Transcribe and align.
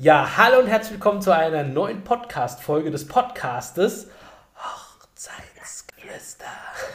Ja, 0.00 0.36
hallo 0.36 0.60
und 0.60 0.68
herzlich 0.68 0.92
willkommen 0.92 1.20
zu 1.20 1.34
einer 1.34 1.64
neuen 1.64 2.04
Podcast-Folge 2.04 2.92
des 2.92 3.08
Podcastes 3.08 4.06
Hochzeitsgeflüster. 4.54 6.44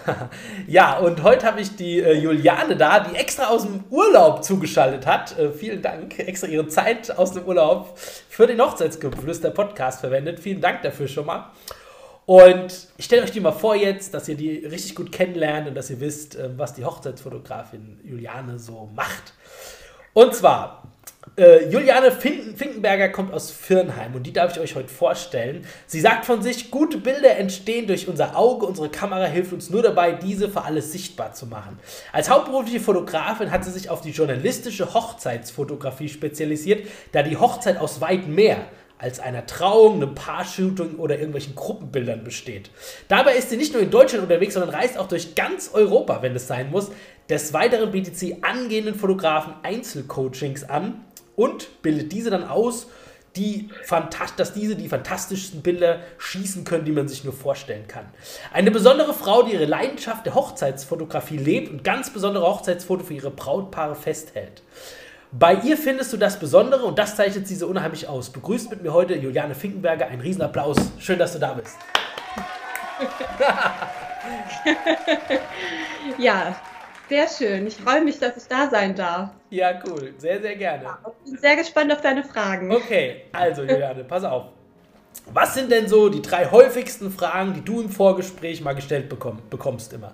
ja, 0.67 0.99
und 0.99 1.21
heute 1.21 1.45
habe 1.45 1.59
ich 1.59 1.75
die 1.75 1.99
äh, 1.99 2.13
Juliane 2.13 2.77
da, 2.77 3.01
die 3.01 3.17
extra 3.17 3.47
aus 3.47 3.63
dem 3.63 3.83
Urlaub 3.89 4.45
zugeschaltet 4.45 5.05
hat. 5.05 5.37
Äh, 5.37 5.51
vielen 5.51 5.81
Dank, 5.81 6.17
extra 6.17 6.47
ihre 6.47 6.69
Zeit 6.69 7.11
aus 7.17 7.33
dem 7.33 7.43
Urlaub 7.43 7.99
für 7.99 8.47
den 8.47 8.61
Hochzeitsgeflüster-Podcast 8.61 9.99
verwendet. 9.99 10.39
Vielen 10.39 10.61
Dank 10.61 10.83
dafür 10.83 11.09
schon 11.09 11.25
mal. 11.25 11.51
Und 12.25 12.87
ich 12.95 13.03
stelle 13.03 13.23
euch 13.23 13.31
die 13.31 13.41
mal 13.41 13.51
vor 13.51 13.75
jetzt, 13.75 14.13
dass 14.13 14.29
ihr 14.29 14.35
die 14.35 14.65
richtig 14.65 14.95
gut 14.95 15.11
kennenlernt 15.11 15.67
und 15.67 15.75
dass 15.75 15.89
ihr 15.89 15.99
wisst, 15.99 16.37
äh, 16.37 16.57
was 16.57 16.73
die 16.73 16.85
Hochzeitsfotografin 16.85 17.99
Juliane 18.05 18.59
so 18.59 18.89
macht. 18.95 19.33
Und 20.13 20.33
zwar, 20.33 20.82
äh, 21.35 21.67
Juliane 21.69 22.11
Finkenberger 22.11 23.09
kommt 23.09 23.33
aus 23.33 23.49
Firnheim 23.49 24.13
und 24.15 24.23
die 24.23 24.33
darf 24.33 24.51
ich 24.51 24.59
euch 24.61 24.75
heute 24.75 24.89
vorstellen. 24.89 25.65
Sie 25.87 25.99
sagt 25.99 26.25
von 26.25 26.41
sich, 26.41 26.69
gute 26.69 26.97
Bilder 26.97 27.37
entstehen 27.37 27.87
durch 27.87 28.07
unser 28.07 28.37
Auge, 28.37 28.65
unsere 28.65 28.89
Kamera 28.89 29.25
hilft 29.25 29.53
uns 29.53 29.69
nur 29.69 29.81
dabei, 29.81 30.11
diese 30.11 30.49
für 30.49 30.63
alles 30.63 30.91
sichtbar 30.91 31.33
zu 31.33 31.47
machen. 31.47 31.79
Als 32.11 32.29
hauptberufliche 32.29 32.79
Fotografin 32.79 33.51
hat 33.51 33.65
sie 33.65 33.71
sich 33.71 33.89
auf 33.89 34.01
die 34.01 34.11
journalistische 34.11 34.93
Hochzeitsfotografie 34.93 36.09
spezialisiert, 36.09 36.87
da 37.11 37.23
die 37.23 37.37
Hochzeit 37.37 37.77
aus 37.77 37.99
weit 37.99 38.27
mehr 38.27 38.57
als 38.99 39.19
einer 39.19 39.45
Trauung, 39.45 39.95
einem 39.95 40.15
Paar-Shooting 40.15 40.95
oder 40.95 41.15
irgendwelchen 41.15 41.55
Gruppenbildern 41.55 42.23
besteht. 42.23 42.69
Dabei 43.09 43.35
ist 43.35 43.49
sie 43.49 43.57
nicht 43.57 43.73
nur 43.73 43.81
in 43.81 43.89
Deutschland 43.89 44.23
unterwegs, 44.23 44.53
sondern 44.53 44.73
reist 44.73 44.97
auch 44.97 45.07
durch 45.07 45.35
ganz 45.35 45.71
Europa, 45.73 46.21
wenn 46.21 46.35
es 46.35 46.47
sein 46.47 46.69
muss. 46.71 46.89
Des 47.27 47.51
Weiteren 47.53 47.91
bietet 47.91 48.17
sie 48.17 48.43
angehenden 48.43 48.95
Fotografen 48.95 49.55
Einzelcoachings 49.63 50.63
an 50.63 51.03
und 51.35 51.81
bildet 51.81 52.11
diese 52.11 52.29
dann 52.29 52.47
aus, 52.47 52.87
die 53.35 53.69
dass 54.37 54.53
diese 54.53 54.75
die 54.75 54.87
fantastischsten 54.87 55.61
Bilder 55.61 55.99
schießen 56.19 56.63
können, 56.65 56.85
die 56.85 56.91
man 56.91 57.07
sich 57.07 57.23
nur 57.23 57.33
vorstellen 57.33 57.87
kann. 57.87 58.05
Eine 58.51 58.69
besondere 58.69 59.13
Frau, 59.13 59.43
die 59.43 59.53
ihre 59.53 59.65
Leidenschaft 59.65 60.25
der 60.25 60.35
Hochzeitsfotografie 60.35 61.37
lebt 61.37 61.71
und 61.71 61.83
ganz 61.83 62.11
besondere 62.11 62.45
Hochzeitsfoto 62.45 63.03
für 63.03 63.15
ihre 63.15 63.31
Brautpaare 63.31 63.95
festhält. 63.95 64.61
Bei 65.31 65.55
ihr 65.55 65.77
findest 65.77 66.13
du 66.13 66.17
das 66.17 66.39
Besondere 66.39 66.85
und 66.85 66.99
das 66.99 67.15
zeichnet 67.15 67.47
sie 67.47 67.55
so 67.55 67.65
unheimlich 67.65 68.07
aus. 68.07 68.29
Begrüßt 68.29 68.69
mit 68.69 68.83
mir 68.83 68.93
heute 68.93 69.15
Juliane 69.15 69.55
Finkenberger. 69.55 70.05
Ein 70.05 70.21
Riesenapplaus. 70.21 70.77
Schön, 70.99 71.17
dass 71.17 71.33
du 71.33 71.39
da 71.39 71.55
bist. 71.55 71.75
ja, 76.19 76.55
sehr 77.09 77.27
schön. 77.27 77.67
Ich 77.67 77.75
freue 77.75 78.03
mich, 78.03 78.19
dass 78.19 78.37
ich 78.37 78.47
da 78.47 78.69
sein 78.69 78.95
darf. 78.95 79.29
Ja, 79.49 79.81
cool. 79.85 80.13
Sehr, 80.17 80.41
sehr 80.41 80.55
gerne. 80.55 80.83
Ja, 80.83 80.99
ich 81.25 81.31
bin 81.31 81.39
sehr 81.39 81.55
gespannt 81.55 81.91
auf 81.91 82.01
deine 82.01 82.23
Fragen. 82.23 82.71
Okay, 82.71 83.25
also 83.31 83.63
Juliane, 83.63 84.03
pass 84.03 84.23
auf. 84.23 84.45
Was 85.31 85.53
sind 85.53 85.71
denn 85.71 85.87
so 85.87 86.09
die 86.09 86.21
drei 86.21 86.45
häufigsten 86.49 87.11
Fragen, 87.11 87.53
die 87.53 87.61
du 87.61 87.81
im 87.81 87.89
Vorgespräch 87.89 88.61
mal 88.61 88.73
gestellt 88.73 89.09
bekomm 89.09 89.41
bekommst 89.49 89.93
immer? 89.93 90.13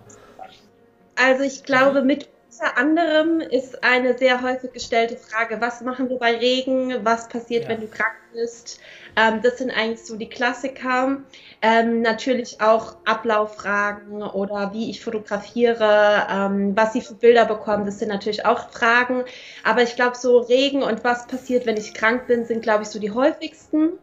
Also 1.15 1.43
ich 1.43 1.63
glaube, 1.63 2.01
mit 2.01 2.29
unter 2.59 2.77
anderem 2.77 3.39
ist 3.39 3.83
eine 3.83 4.17
sehr 4.17 4.41
häufig 4.41 4.73
gestellte 4.73 5.15
Frage, 5.15 5.61
was 5.61 5.81
machen 5.81 6.09
wir 6.09 6.17
bei 6.17 6.37
Regen, 6.37 7.05
was 7.05 7.29
passiert, 7.29 7.63
ja. 7.63 7.69
wenn 7.69 7.81
du 7.81 7.87
krank 7.87 8.15
bist. 8.33 8.79
Ähm, 9.15 9.41
das 9.41 9.57
sind 9.57 9.71
eigentlich 9.71 10.05
so 10.05 10.17
die 10.17 10.29
Klassiker. 10.29 11.21
Ähm, 11.61 12.01
natürlich 12.01 12.61
auch 12.61 12.97
Ablauffragen 13.05 14.23
oder 14.23 14.73
wie 14.73 14.89
ich 14.89 15.03
fotografiere, 15.03 16.27
ähm, 16.29 16.75
was 16.75 16.93
sie 16.93 17.01
für 17.01 17.15
Bilder 17.15 17.45
bekommen, 17.45 17.85
das 17.85 17.99
sind 17.99 18.09
natürlich 18.09 18.45
auch 18.45 18.69
Fragen. 18.71 19.23
Aber 19.63 19.81
ich 19.83 19.95
glaube, 19.95 20.15
so 20.15 20.39
Regen 20.39 20.83
und 20.83 21.03
was 21.03 21.27
passiert, 21.27 21.65
wenn 21.65 21.77
ich 21.77 21.93
krank 21.93 22.27
bin, 22.27 22.45
sind, 22.45 22.61
glaube 22.61 22.83
ich, 22.83 22.89
so 22.89 22.99
die 22.99 23.11
häufigsten. 23.11 23.93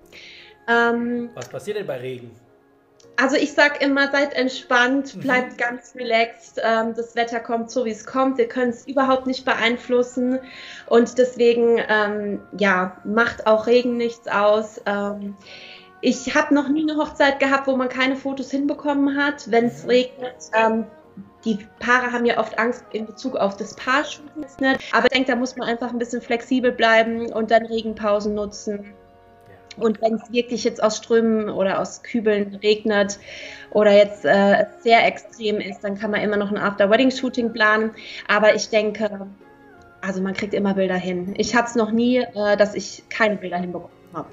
Ähm, 0.69 1.31
was 1.35 1.48
passiert 1.48 1.77
denn 1.77 1.87
bei 1.87 1.98
Regen? 1.98 2.31
Also 3.17 3.36
ich 3.36 3.53
sag 3.53 3.83
immer, 3.83 4.11
seid 4.11 4.34
entspannt, 4.34 5.17
mhm. 5.17 5.20
bleibt 5.20 5.53
mhm. 5.53 5.56
ganz 5.56 5.95
relaxed. 5.95 6.61
Ähm, 6.63 6.95
das 6.95 7.17
Wetter 7.17 7.41
kommt 7.41 7.70
so, 7.70 7.85
wie 7.85 7.91
es 7.91 8.05
kommt. 8.05 8.39
Wir 8.39 8.48
können 8.48 8.70
es 8.70 8.86
überhaupt 8.86 9.27
nicht 9.27 9.45
beeinflussen. 9.45 10.39
Und 10.86 11.18
deswegen, 11.18 11.80
ähm, 11.89 12.41
ja, 12.58 12.96
macht 13.05 13.46
auch 13.46 13.67
Regen 13.67 13.96
nichts 13.96 14.29
aus. 14.29 14.80
Ähm, 14.86 15.36
ich 16.02 16.35
habe 16.35 16.55
noch 16.55 16.68
nie 16.68 16.83
eine 16.83 16.98
Hochzeit 16.98 17.41
gehabt, 17.41 17.67
wo 17.67 17.77
man 17.77 17.89
keine 17.89 18.17
Fotos 18.17 18.51
hinbekommen 18.51 19.17
hat, 19.17 19.51
wenn 19.51 19.67
es 19.67 19.85
mhm. 19.85 19.91
regnet. 19.91 20.36
Ähm, 20.52 20.86
die 21.45 21.58
Paare 21.79 22.12
haben 22.12 22.27
ja 22.27 22.39
oft 22.39 22.58
Angst 22.58 22.85
in 22.92 23.07
Bezug 23.07 23.36
auf 23.36 23.57
das 23.57 23.74
Paar-Shooting. 23.74 24.45
Aber 24.92 25.07
ich 25.07 25.12
denke, 25.12 25.30
da 25.30 25.36
muss 25.36 25.57
man 25.57 25.68
einfach 25.68 25.91
ein 25.91 25.98
bisschen 25.98 26.20
flexibel 26.20 26.73
bleiben 26.73 27.33
und 27.33 27.51
dann 27.51 27.64
Regenpausen 27.64 28.35
nutzen. 28.35 28.95
Und 29.77 30.01
wenn 30.01 30.14
es 30.14 30.33
wirklich 30.33 30.64
jetzt 30.64 30.83
aus 30.83 30.97
Strömen 30.97 31.48
oder 31.48 31.81
aus 31.81 32.03
Kübeln 32.03 32.55
regnet 32.63 33.19
oder 33.70 33.92
jetzt 33.92 34.25
äh, 34.25 34.67
sehr 34.83 35.07
extrem 35.07 35.61
ist, 35.61 35.81
dann 35.81 35.98
kann 35.98 36.11
man 36.11 36.20
immer 36.23 36.37
noch 36.37 36.51
ein 36.51 36.59
After-Wedding-Shooting 36.59 37.53
planen. 37.53 37.91
Aber 38.29 38.55
ich 38.55 38.69
denke, 38.69 39.27
also 40.01 40.23
man 40.23 40.35
kriegt 40.35 40.55
immer 40.55 40.75
Bilder 40.75 40.97
hin. 40.97 41.35
Ich 41.36 41.55
hatte 41.55 41.69
es 41.69 41.75
noch 41.75 41.91
nie, 41.91 42.19
äh, 42.19 42.57
dass 42.57 42.75
ich 42.75 43.05
keine 43.09 43.36
Bilder 43.36 43.59
hinbekommen 43.59 43.91
habe. 44.15 44.29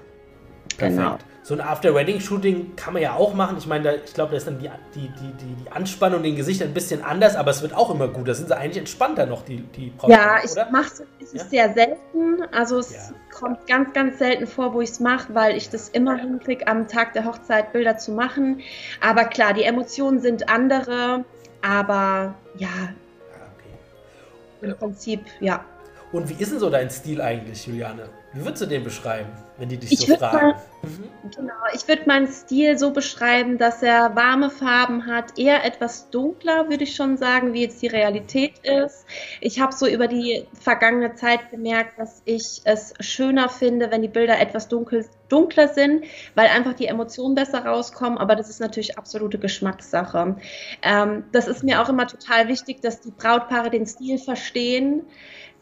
Genau 0.78 1.18
so 1.44 1.54
ein 1.54 1.62
After-Wedding-Shooting 1.62 2.78
kann 2.78 2.94
man 2.94 3.02
ja 3.02 3.16
auch 3.16 3.34
machen. 3.34 3.58
Ich 3.58 3.68
meine, 3.68 3.98
ich 3.98 4.14
glaube, 4.14 4.32
da 4.32 4.38
ist 4.38 4.48
dann 4.48 4.60
die, 4.60 4.70
die, 4.96 5.10
die, 5.10 5.34
die, 5.34 5.72
Anspannung 5.72 6.20
in 6.20 6.24
den 6.24 6.36
Gesichtern 6.38 6.70
ein 6.70 6.74
bisschen 6.74 7.04
anders, 7.04 7.36
aber 7.36 7.52
es 7.52 7.62
wird 7.62 7.76
auch 7.76 7.94
immer 7.94 8.08
gut. 8.08 8.30
Da 8.30 8.34
sind 8.34 8.48
sie 8.48 8.56
eigentlich 8.56 8.78
entspannter 8.78 9.26
noch, 9.26 9.44
die, 9.44 9.58
die 9.58 9.92
Ja, 10.08 10.38
ich 10.44 10.52
mache 10.72 11.04
es 11.20 11.34
ja? 11.34 11.44
sehr 11.44 11.74
selten. 11.74 12.44
Also 12.54 12.80
es 12.80 12.94
ja. 12.94 13.00
kommt 13.38 13.68
ganz, 13.68 13.92
ganz 13.94 14.20
selten 14.20 14.48
vor, 14.48 14.74
wo 14.74 14.80
ich 14.80 14.92
es 14.92 15.00
mache, 15.02 15.36
weil 15.36 15.58
ich 15.58 15.70
das 15.70 15.90
immer 15.90 16.16
hinkriege, 16.16 16.66
am 16.68 16.88
Tag 16.88 17.12
der 17.12 17.26
Hochzeit 17.26 17.74
Bilder 17.74 17.98
zu 17.98 18.14
machen. 18.14 18.62
Aber 19.02 19.26
klar, 19.26 19.54
die 19.54 19.64
Emotionen 19.64 20.22
sind 20.22 20.48
andere, 20.48 21.26
aber 21.62 22.36
ja, 22.56 22.70
ah, 22.70 23.50
okay. 23.58 24.70
im 24.72 24.78
Prinzip, 24.78 25.26
ja. 25.42 25.66
Und 26.14 26.30
wie 26.30 26.42
ist 26.42 26.52
denn 26.52 26.60
so 26.60 26.70
dein 26.70 26.92
Stil 26.92 27.20
eigentlich, 27.22 27.66
Juliane? 27.66 28.08
Wie 28.34 28.46
würdest 28.46 28.62
du 28.62 28.66
den 28.68 28.84
beschreiben, 28.84 29.30
wenn 29.58 29.68
die 29.68 29.78
dich 29.78 29.94
ich 29.94 30.00
so 30.00 30.16
fragen? 30.16 30.52
Mal, 30.52 30.62
mhm. 30.84 31.32
Genau, 31.36 31.54
ich 31.74 31.88
würde 31.88 32.04
meinen 32.06 32.28
Stil 32.28 32.78
so 32.78 32.92
beschreiben, 32.92 33.58
dass 33.58 33.82
er 33.82 34.16
warme 34.16 34.52
Farben 34.52 35.08
hat, 35.08 35.40
eher 35.40 35.66
etwas 35.66 36.12
dunkler, 36.12 36.70
würde 36.70 36.84
ich 36.84 36.96
schon 36.96 37.18
sagen, 37.18 37.54
wie 37.54 37.64
jetzt 37.64 37.82
die 37.82 37.88
Realität 37.88 38.60
ist. 38.60 39.06
Ich 39.42 39.60
habe 39.60 39.74
so 39.74 39.88
über 39.88 40.08
die 40.08 40.46
vergangene 40.54 41.16
Zeit 41.16 41.50
gemerkt, 41.50 41.98
dass 41.98 42.22
ich 42.26 42.62
es 42.64 42.94
schöner 43.00 43.50
finde, 43.50 43.90
wenn 43.90 44.04
die 44.04 44.08
Bilder 44.08 44.40
etwas 44.40 44.68
dunkel, 44.68 45.06
dunkler 45.34 45.68
sind, 45.68 46.06
weil 46.36 46.48
einfach 46.48 46.74
die 46.74 46.88
Emotionen 46.88 47.36
besser 47.36 47.66
rauskommen, 47.66 48.18
aber 48.18 48.36
das 48.36 48.50
ist 48.50 48.60
natürlich 48.60 48.98
absolute 48.98 49.40
Geschmackssache. 49.40 50.38
Ähm, 50.84 51.24
das 51.32 51.48
ist 51.48 51.64
mir 51.64 51.82
auch 51.82 51.90
immer 51.90 52.08
total 52.08 52.48
wichtig, 52.48 52.82
dass 52.82 53.02
die 53.02 53.12
Brautpaare 53.12 53.70
den 53.70 53.86
Stil 53.86 54.18
verstehen 54.18 55.04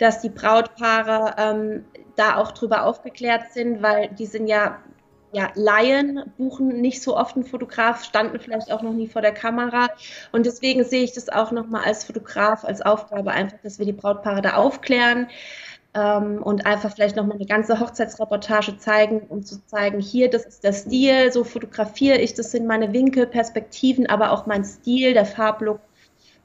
dass 0.02 0.20
die 0.20 0.30
Brautpaare 0.30 1.36
ähm, 1.38 1.86
da 2.16 2.38
auch 2.38 2.54
drüber 2.54 2.86
aufgeklärt 2.86 3.52
sind, 3.54 3.84
weil 3.84 4.10
die 4.10 4.26
sind 4.26 4.48
ja 4.48 4.80
ja, 5.34 5.50
Laien 5.56 6.24
buchen 6.38 6.82
nicht 6.82 7.02
so 7.02 7.16
oft 7.16 7.36
einen 7.36 7.46
Fotograf, 7.46 8.04
standen 8.04 8.40
vielleicht 8.40 8.70
auch 8.70 8.82
noch 8.82 8.92
nie 8.92 9.08
vor 9.08 9.22
der 9.22 9.34
Kamera. 9.34 9.88
Und 10.34 10.46
deswegen 10.46 10.84
sehe 10.84 11.04
ich 11.04 11.14
das 11.14 11.30
auch 11.30 11.52
nochmal 11.52 11.86
als 11.86 12.04
Fotograf, 12.04 12.66
als 12.66 12.82
Aufgabe 12.82 13.32
einfach, 13.32 13.58
dass 13.64 13.80
wir 13.80 13.86
die 13.86 13.94
Brautpaare 13.94 14.42
da 14.42 14.56
aufklären 14.56 15.30
ähm, 15.94 16.42
und 16.42 16.66
einfach 16.66 16.94
vielleicht 16.94 17.16
nochmal 17.16 17.38
eine 17.38 17.46
ganze 17.46 17.80
Hochzeitsreportage 17.80 18.78
zeigen, 18.78 19.22
um 19.30 19.44
zu 19.44 19.66
zeigen, 19.66 20.00
hier, 20.00 20.30
das 20.30 20.46
ist 20.46 20.64
der 20.64 20.74
Stil, 20.74 21.32
so 21.32 21.44
fotografiere 21.44 22.18
ich, 22.18 22.34
das 22.34 22.52
sind 22.52 22.66
meine 22.66 22.94
Winkel, 22.94 23.28
Perspektiven, 23.28 24.08
aber 24.08 24.32
auch 24.32 24.46
mein 24.46 24.64
Stil, 24.64 25.14
der 25.14 25.26
Farblook. 25.26 25.80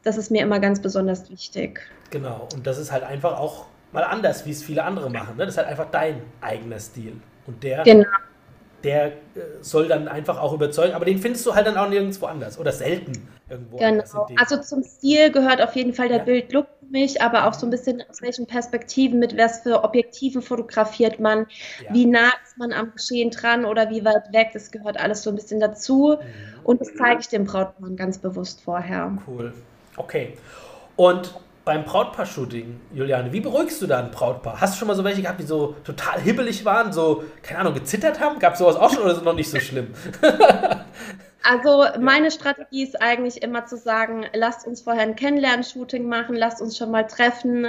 Das 0.02 0.16
ist 0.16 0.30
mir 0.30 0.42
immer 0.42 0.60
ganz 0.60 0.80
besonders 0.80 1.30
wichtig. 1.30 1.80
Genau, 2.10 2.48
und 2.54 2.66
das 2.66 2.78
ist 2.78 2.92
halt 2.92 3.04
einfach 3.04 3.38
auch 3.38 3.66
mal 3.92 4.04
anders, 4.04 4.46
wie 4.46 4.50
es 4.50 4.62
viele 4.62 4.84
andere 4.84 5.10
machen. 5.10 5.36
Ne? 5.36 5.44
Das 5.44 5.54
ist 5.54 5.58
halt 5.58 5.68
einfach 5.68 5.90
dein 5.90 6.22
eigener 6.40 6.78
Stil. 6.78 7.14
Und 7.46 7.62
der, 7.62 7.82
genau. 7.84 8.08
der 8.82 9.06
äh, 9.06 9.12
soll 9.60 9.88
dann 9.88 10.08
einfach 10.08 10.40
auch 10.40 10.52
überzeugen, 10.52 10.94
aber 10.94 11.04
den 11.04 11.18
findest 11.18 11.46
du 11.46 11.54
halt 11.54 11.66
dann 11.66 11.76
auch 11.76 11.88
nirgendwo 11.88 12.26
anders 12.26 12.58
oder 12.58 12.72
selten 12.72 13.28
irgendwo 13.48 13.76
genau. 13.76 14.26
Also 14.36 14.60
zum 14.60 14.82
Stil 14.82 15.30
gehört 15.30 15.60
auf 15.60 15.74
jeden 15.76 15.92
Fall 15.92 16.08
der 16.08 16.18
ja. 16.18 16.24
Bildlook 16.24 16.66
für 16.80 16.86
mich, 16.86 17.22
aber 17.22 17.46
auch 17.46 17.54
so 17.54 17.66
ein 17.66 17.70
bisschen 17.70 18.02
aus 18.08 18.22
welchen 18.22 18.46
Perspektiven, 18.46 19.18
mit 19.18 19.36
was 19.36 19.60
für 19.62 19.84
Objektiven 19.84 20.42
fotografiert 20.42 21.20
man, 21.20 21.46
ja. 21.84 21.94
wie 21.94 22.06
nah 22.06 22.32
ist 22.44 22.58
man 22.58 22.72
am 22.72 22.92
Geschehen 22.92 23.30
dran 23.30 23.64
oder 23.64 23.90
wie 23.90 24.04
weit 24.04 24.32
weg, 24.32 24.50
das 24.52 24.70
gehört 24.70 24.98
alles 24.98 25.22
so 25.22 25.30
ein 25.30 25.36
bisschen 25.36 25.60
dazu. 25.60 26.16
Mhm. 26.18 26.64
Und 26.64 26.80
das 26.80 26.94
zeige 26.94 27.20
ich 27.20 27.28
dem 27.28 27.44
Brautmann 27.44 27.96
ganz 27.96 28.18
bewusst 28.18 28.60
vorher. 28.60 29.16
Cool. 29.26 29.52
Okay. 29.96 30.36
Und 30.96 31.34
beim 31.66 31.84
Brautpaar-Shooting, 31.84 32.80
Juliane, 32.94 33.32
wie 33.32 33.40
beruhigst 33.40 33.82
du 33.82 33.88
da 33.88 33.98
ein 33.98 34.12
Brautpaar? 34.12 34.60
Hast 34.60 34.74
du 34.74 34.78
schon 34.78 34.86
mal 34.86 34.94
so 34.94 35.02
welche 35.02 35.22
gehabt, 35.22 35.40
die 35.40 35.44
so 35.44 35.74
total 35.82 36.20
hibbelig 36.20 36.64
waren, 36.64 36.92
so, 36.92 37.24
keine 37.42 37.58
Ahnung, 37.58 37.74
gezittert 37.74 38.20
haben? 38.20 38.38
Gab 38.38 38.52
es 38.52 38.60
sowas 38.60 38.76
auch 38.76 38.88
schon 38.92 39.02
oder 39.02 39.10
ist 39.10 39.18
es 39.18 39.24
noch 39.24 39.34
nicht 39.34 39.50
so 39.50 39.58
schlimm? 39.58 39.88
Also 41.48 41.84
meine 42.00 42.32
Strategie 42.32 42.82
ist 42.82 43.00
eigentlich 43.00 43.40
immer 43.40 43.66
zu 43.66 43.76
sagen, 43.76 44.26
lasst 44.32 44.66
uns 44.66 44.80
vorher 44.80 45.02
ein 45.02 45.14
Kennenlern-Shooting 45.14 46.08
machen, 46.08 46.34
lasst 46.34 46.60
uns 46.60 46.76
schon 46.76 46.90
mal 46.90 47.04
treffen. 47.04 47.68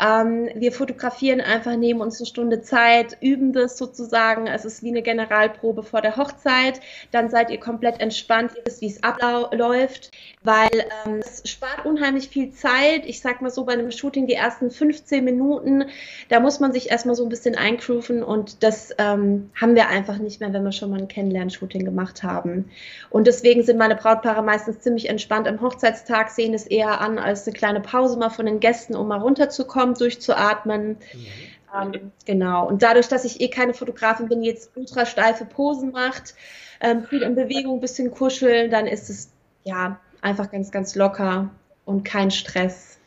Ähm, 0.00 0.48
wir 0.54 0.70
fotografieren 0.70 1.40
einfach, 1.40 1.74
nehmen 1.74 2.00
uns 2.00 2.20
eine 2.20 2.26
Stunde 2.26 2.60
Zeit, 2.60 3.16
üben 3.20 3.52
das 3.52 3.76
sozusagen. 3.76 4.46
Es 4.46 4.64
ist 4.64 4.84
wie 4.84 4.90
eine 4.90 5.02
Generalprobe 5.02 5.82
vor 5.82 6.00
der 6.00 6.16
Hochzeit. 6.16 6.80
Dann 7.10 7.28
seid 7.28 7.50
ihr 7.50 7.58
komplett 7.58 8.00
entspannt, 8.00 8.52
ihr 8.56 8.62
wisst, 8.64 8.82
wie 8.82 8.86
es 8.86 9.02
abläuft, 9.02 10.12
weil 10.44 10.70
ähm, 11.04 11.18
es 11.18 11.42
spart 11.50 11.84
unheimlich 11.86 12.28
viel 12.28 12.52
Zeit. 12.52 13.04
Ich 13.04 13.20
sag 13.20 13.42
mal 13.42 13.50
so, 13.50 13.64
bei 13.64 13.72
einem 13.72 13.90
Shooting 13.90 14.28
die 14.28 14.34
ersten 14.34 14.70
15 14.70 15.24
Minuten, 15.24 15.86
da 16.28 16.38
muss 16.38 16.60
man 16.60 16.72
sich 16.72 16.92
erstmal 16.92 17.16
so 17.16 17.24
ein 17.24 17.30
bisschen 17.30 17.56
eingrooven 17.56 18.22
und 18.22 18.62
das 18.62 18.94
ähm, 18.98 19.50
haben 19.60 19.74
wir 19.74 19.88
einfach 19.88 20.18
nicht 20.18 20.38
mehr, 20.38 20.52
wenn 20.52 20.62
wir 20.62 20.70
schon 20.70 20.90
mal 20.90 21.00
ein 21.00 21.08
Kennenlern-Shooting 21.08 21.84
gemacht 21.84 22.22
haben. 22.22 22.70
Und 23.10 23.26
deswegen 23.26 23.62
sind 23.62 23.78
meine 23.78 23.96
Brautpaare 23.96 24.42
meistens 24.42 24.80
ziemlich 24.80 25.08
entspannt 25.08 25.48
am 25.48 25.60
Hochzeitstag, 25.60 26.30
sehen 26.30 26.52
es 26.54 26.66
eher 26.66 27.00
an 27.00 27.18
als 27.18 27.46
eine 27.46 27.56
kleine 27.56 27.80
Pause 27.80 28.18
mal 28.18 28.30
von 28.30 28.46
den 28.46 28.60
Gästen, 28.60 28.94
um 28.94 29.08
mal 29.08 29.20
runterzukommen, 29.20 29.94
durchzuatmen. 29.94 30.98
Mhm. 31.12 31.26
Ähm, 31.74 32.12
genau. 32.24 32.66
Und 32.66 32.82
dadurch, 32.82 33.08
dass 33.08 33.24
ich 33.24 33.40
eh 33.40 33.48
keine 33.48 33.74
Fotografin 33.74 34.28
bin, 34.28 34.42
die 34.42 34.48
jetzt 34.48 34.70
ultra 34.76 35.06
steife 35.06 35.44
Posen 35.44 35.92
macht, 35.92 36.34
ähm, 36.80 37.04
viel 37.04 37.22
in 37.22 37.34
Bewegung, 37.34 37.78
ein 37.78 37.80
bisschen 37.80 38.10
kuscheln, 38.10 38.70
dann 38.70 38.86
ist 38.86 39.10
es 39.10 39.30
ja 39.64 39.98
einfach 40.20 40.50
ganz, 40.50 40.70
ganz 40.70 40.94
locker 40.94 41.50
und 41.84 42.04
kein 42.04 42.30
Stress. 42.30 42.98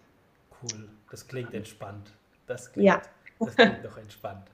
Cool. 0.61 0.89
Das 1.09 1.27
klingt 1.27 1.53
entspannt. 1.53 2.11
Das 2.47 2.71
klingt, 2.71 2.87
ja. 2.87 3.01
das 3.39 3.55
klingt 3.55 3.83
doch 3.85 3.97
entspannt. 3.97 4.47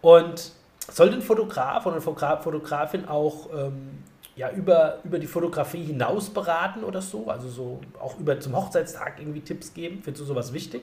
Und 0.00 0.52
soll 0.90 1.12
ein 1.12 1.22
Fotograf 1.22 1.86
oder 1.86 1.96
eine 1.96 2.02
Fotografin 2.02 3.06
auch 3.06 3.48
ähm, 3.54 4.02
ja, 4.36 4.50
über, 4.50 4.98
über 5.04 5.18
die 5.18 5.26
Fotografie 5.26 5.84
hinaus 5.84 6.30
beraten 6.30 6.84
oder 6.84 7.02
so? 7.02 7.26
Also 7.28 7.48
so 7.48 7.80
auch 8.00 8.18
über 8.18 8.38
zum 8.40 8.56
Hochzeitstag 8.56 9.18
irgendwie 9.18 9.40
Tipps 9.40 9.74
geben? 9.74 10.00
Findest 10.02 10.22
du 10.22 10.26
sowas 10.26 10.52
wichtig? 10.52 10.82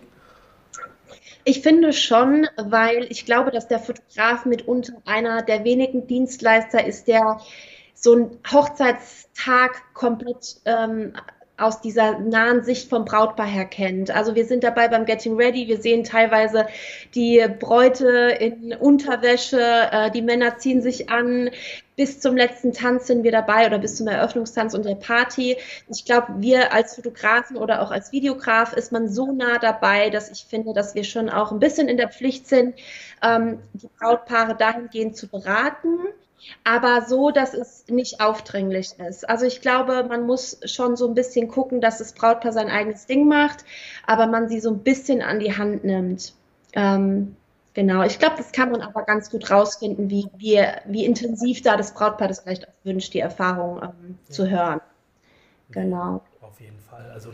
Ich 1.43 1.61
finde 1.61 1.93
schon, 1.93 2.47
weil 2.57 3.07
ich 3.09 3.25
glaube, 3.25 3.51
dass 3.51 3.67
der 3.67 3.79
Fotograf 3.79 4.45
mitunter 4.45 4.93
einer 5.05 5.41
der 5.41 5.63
wenigen 5.63 6.05
Dienstleister 6.05 6.85
ist, 6.85 7.07
der 7.07 7.39
so 7.93 8.13
einen 8.13 8.39
Hochzeitstag 8.51 9.81
komplett 9.93 10.57
ähm, 10.65 11.13
aus 11.59 11.81
dieser 11.81 12.19
nahen 12.19 12.63
Sicht 12.63 12.89
vom 12.89 13.05
Brautpaar 13.05 13.45
her 13.45 13.65
kennt. 13.65 14.11
Also 14.11 14.35
wir 14.35 14.45
sind 14.45 14.63
dabei 14.63 14.87
beim 14.87 15.05
Getting 15.05 15.35
Ready, 15.35 15.67
wir 15.67 15.81
sehen 15.81 16.03
teilweise 16.03 16.67
die 17.15 17.45
Bräute 17.59 18.37
in 18.39 18.73
Unterwäsche, 18.73 19.59
äh, 19.91 20.11
die 20.11 20.21
Männer 20.21 20.57
ziehen 20.57 20.81
sich 20.81 21.09
an, 21.09 21.49
bis 21.99 22.21
zum 22.21 22.37
letzten 22.37 22.71
Tanz 22.71 23.07
sind 23.07 23.25
wir 23.25 23.31
dabei 23.33 23.67
oder 23.67 23.77
bis 23.77 23.97
zum 23.97 24.07
Eröffnungstanz 24.07 24.73
und 24.73 24.85
der 24.85 24.95
Party. 24.95 25.57
Ich 25.89 26.05
glaube, 26.05 26.27
wir 26.37 26.71
als 26.71 26.95
Fotografen 26.95 27.57
oder 27.57 27.81
auch 27.81 27.91
als 27.91 28.13
Videograf 28.13 28.71
ist 28.71 28.93
man 28.93 29.09
so 29.09 29.33
nah 29.33 29.59
dabei, 29.59 30.09
dass 30.09 30.31
ich 30.31 30.45
finde, 30.45 30.71
dass 30.71 30.95
wir 30.95 31.03
schon 31.03 31.29
auch 31.29 31.51
ein 31.51 31.59
bisschen 31.59 31.89
in 31.89 31.97
der 31.97 32.07
Pflicht 32.07 32.47
sind, 32.47 32.75
ähm, 33.21 33.59
die 33.73 33.89
Brautpaare 33.99 34.55
dahingehend 34.55 35.17
zu 35.17 35.27
beraten 35.27 35.97
aber 36.63 37.01
so, 37.05 37.31
dass 37.31 37.53
es 37.53 37.83
nicht 37.89 38.21
aufdringlich 38.21 38.93
ist. 38.97 39.27
Also 39.27 39.45
ich 39.45 39.59
glaube, 39.59 40.05
man 40.07 40.25
muss 40.25 40.57
schon 40.63 40.95
so 40.95 41.05
ein 41.05 41.13
bisschen 41.13 41.49
gucken, 41.49 41.81
dass 41.81 41.97
das 41.97 42.13
Brautpaar 42.13 42.53
sein 42.53 42.69
eigenes 42.69 43.07
Ding 43.07 43.27
macht, 43.27 43.65
aber 44.07 44.25
man 44.25 44.47
sie 44.47 44.61
so 44.61 44.69
ein 44.69 44.79
bisschen 44.79 45.21
an 45.21 45.41
die 45.41 45.57
Hand 45.57 45.83
nimmt. 45.83 46.33
Ähm, 46.71 47.35
genau, 47.73 48.03
ich 48.03 48.19
glaube, 48.19 48.35
das 48.37 48.51
kann 48.51 48.71
man 48.71 48.81
aber 48.81 49.03
ganz 49.03 49.29
gut 49.29 49.49
rausfinden, 49.49 50.09
wie, 50.09 50.27
wie, 50.37 50.61
wie 50.85 51.05
intensiv 51.05 51.61
da 51.61 51.77
das 51.77 51.93
Brautpaar 51.93 52.27
das 52.27 52.41
vielleicht 52.41 52.67
auch 52.67 52.73
wünscht, 52.83 53.13
die 53.13 53.19
Erfahrung 53.19 53.81
ähm, 53.81 54.17
ja. 54.27 54.33
zu 54.33 54.49
hören. 54.49 54.81
Genau. 55.71 56.23
Auf 56.41 56.59
jeden 56.59 56.79
Fall. 56.79 57.09
Also 57.11 57.31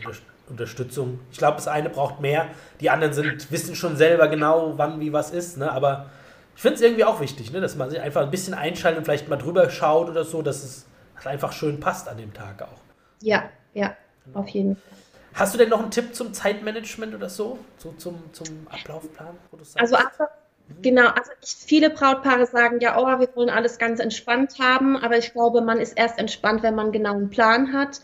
Unterstützung. 0.48 1.20
Ich 1.32 1.38
glaube, 1.38 1.56
das 1.56 1.68
eine 1.68 1.90
braucht 1.90 2.20
mehr. 2.20 2.48
Die 2.80 2.90
anderen 2.90 3.12
sind, 3.12 3.50
wissen 3.50 3.74
schon 3.74 3.96
selber 3.96 4.28
genau, 4.28 4.74
wann 4.76 5.00
wie 5.00 5.12
was 5.12 5.30
ist. 5.30 5.56
Ne? 5.56 5.70
Aber 5.70 6.06
ich 6.54 6.62
finde 6.62 6.76
es 6.76 6.80
irgendwie 6.82 7.04
auch 7.04 7.20
wichtig, 7.20 7.52
ne, 7.52 7.60
dass 7.60 7.76
man 7.76 7.90
sich 7.90 8.00
einfach 8.00 8.22
ein 8.22 8.30
bisschen 8.30 8.54
einschaltet 8.54 8.98
und 8.98 9.04
vielleicht 9.04 9.28
mal 9.28 9.36
drüber 9.36 9.68
schaut 9.68 10.08
oder 10.08 10.24
so, 10.24 10.42
dass 10.42 10.62
es 10.64 10.86
einfach 11.24 11.52
schön 11.52 11.80
passt 11.80 12.08
an 12.08 12.16
dem 12.16 12.32
Tag 12.32 12.62
auch. 12.62 12.80
Ja, 13.20 13.50
ja, 13.74 13.96
genau. 14.24 14.40
auf 14.40 14.48
jeden 14.48 14.76
Fall. 14.76 14.98
Hast 15.36 15.52
du 15.52 15.58
denn 15.58 15.68
noch 15.68 15.80
einen 15.80 15.90
Tipp 15.90 16.14
zum 16.14 16.32
Zeitmanagement 16.32 17.14
oder 17.14 17.28
so? 17.28 17.58
so 17.76 17.92
zum, 17.98 18.18
zum 18.32 18.66
Ablaufplan? 18.70 19.36
also 19.74 19.94
einfach, 19.94 20.28
mhm. 20.68 20.82
genau, 20.82 21.08
also 21.08 21.30
ich, 21.42 21.50
viele 21.50 21.90
Brautpaare 21.90 22.46
sagen 22.46 22.80
ja, 22.80 22.98
oh, 22.98 23.20
wir 23.20 23.28
wollen 23.36 23.50
alles 23.50 23.76
ganz 23.76 24.00
entspannt 24.00 24.58
haben, 24.58 24.96
aber 24.96 25.18
ich 25.18 25.34
glaube, 25.34 25.60
man 25.60 25.78
ist 25.78 25.92
erst 25.92 26.18
entspannt, 26.18 26.62
wenn 26.62 26.74
man 26.74 26.90
genau 26.90 27.12
einen 27.12 27.28
Plan 27.28 27.74
hat. 27.74 28.00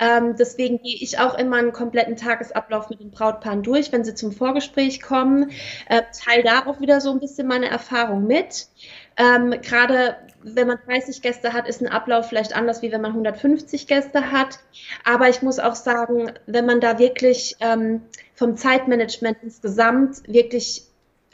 Ähm, 0.00 0.34
deswegen 0.36 0.82
gehe 0.82 0.96
ich 0.96 1.20
auch 1.20 1.38
immer 1.38 1.58
einen 1.58 1.72
kompletten 1.72 2.16
Tagesablauf 2.16 2.90
mit 2.90 2.98
den 2.98 3.12
Brautpaaren 3.12 3.62
durch, 3.62 3.92
wenn 3.92 4.02
sie 4.02 4.14
zum 4.14 4.32
Vorgespräch 4.32 5.00
kommen. 5.00 5.52
Äh, 5.88 6.02
teile 6.12 6.42
da 6.42 6.66
auch 6.66 6.80
wieder 6.80 7.00
so 7.00 7.12
ein 7.12 7.20
bisschen 7.20 7.46
meine 7.46 7.68
Erfahrung 7.68 8.26
mit. 8.26 8.66
Ähm, 9.16 9.54
Gerade 9.62 10.16
wenn 10.42 10.66
man 10.66 10.78
30 10.86 11.22
Gäste 11.22 11.52
hat, 11.52 11.68
ist 11.68 11.80
ein 11.80 11.88
Ablauf 11.88 12.28
vielleicht 12.28 12.54
anders, 12.56 12.82
wie 12.82 12.92
wenn 12.92 13.00
man 13.00 13.12
150 13.12 13.86
Gäste 13.86 14.32
hat. 14.32 14.58
Aber 15.04 15.28
ich 15.28 15.42
muss 15.42 15.58
auch 15.58 15.74
sagen, 15.74 16.32
wenn 16.46 16.66
man 16.66 16.80
da 16.80 16.98
wirklich 16.98 17.56
ähm, 17.60 18.02
vom 18.34 18.56
Zeitmanagement 18.56 19.38
insgesamt 19.42 20.26
wirklich 20.26 20.84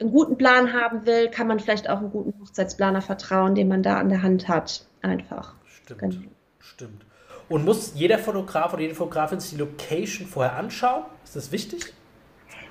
einen 0.01 0.13
guten 0.13 0.37
Plan 0.37 0.73
haben 0.73 1.07
will, 1.07 1.29
kann 1.29 1.47
man 1.49 1.59
vielleicht 1.59 1.89
auch 1.89 1.99
einen 1.99 2.11
guten 2.11 2.39
Hochzeitsplaner 2.41 3.03
vertrauen, 3.03 3.55
den 3.55 3.69
man 3.69 3.83
da 3.83 3.99
an 3.99 4.09
der 4.09 4.23
Hand 4.23 4.49
hat. 4.49 4.85
Einfach. 5.03 5.55
Stimmt. 5.67 6.01
Genau. 6.01 6.17
Stimmt. 6.59 7.05
Und 7.49 7.65
muss 7.65 7.93
jeder 7.95 8.19
Fotograf 8.19 8.75
oder 8.75 8.83
jede 8.83 8.95
Fotografin 8.95 9.41
sich 9.41 9.53
die 9.53 9.57
Location 9.57 10.27
vorher 10.27 10.57
anschauen? 10.57 11.05
Ist 11.25 11.35
das 11.35 11.51
wichtig? 11.51 11.95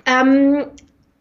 Ähm, 0.05 0.67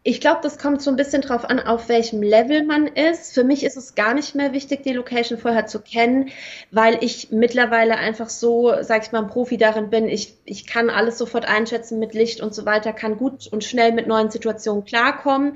ich 0.07 0.21
glaube, 0.21 0.39
das 0.41 0.57
kommt 0.57 0.81
so 0.81 0.89
ein 0.89 0.95
bisschen 0.95 1.21
drauf 1.21 1.43
an, 1.43 1.59
auf 1.59 1.89
welchem 1.89 2.23
Level 2.23 2.63
man 2.63 2.87
ist. 2.87 3.33
Für 3.33 3.43
mich 3.43 3.65
ist 3.65 3.75
es 3.75 3.93
gar 3.93 4.13
nicht 4.13 4.35
mehr 4.35 4.53
wichtig, 4.53 4.83
die 4.83 4.93
Location 4.93 5.37
vorher 5.37 5.65
zu 5.65 5.81
kennen, 5.81 6.29
weil 6.71 7.03
ich 7.03 7.29
mittlerweile 7.31 7.97
einfach 7.97 8.29
so, 8.29 8.71
sag 8.83 9.03
ich 9.03 9.11
mal, 9.11 9.23
ein 9.23 9.27
Profi 9.27 9.57
darin 9.57 9.89
bin. 9.89 10.07
Ich, 10.07 10.37
ich 10.45 10.65
kann 10.65 10.89
alles 10.89 11.17
sofort 11.17 11.43
einschätzen 11.43 11.99
mit 11.99 12.13
Licht 12.13 12.39
und 12.39 12.55
so 12.55 12.65
weiter, 12.65 12.93
kann 12.93 13.17
gut 13.17 13.47
und 13.51 13.65
schnell 13.65 13.91
mit 13.91 14.07
neuen 14.07 14.31
Situationen 14.31 14.85
klarkommen. 14.85 15.55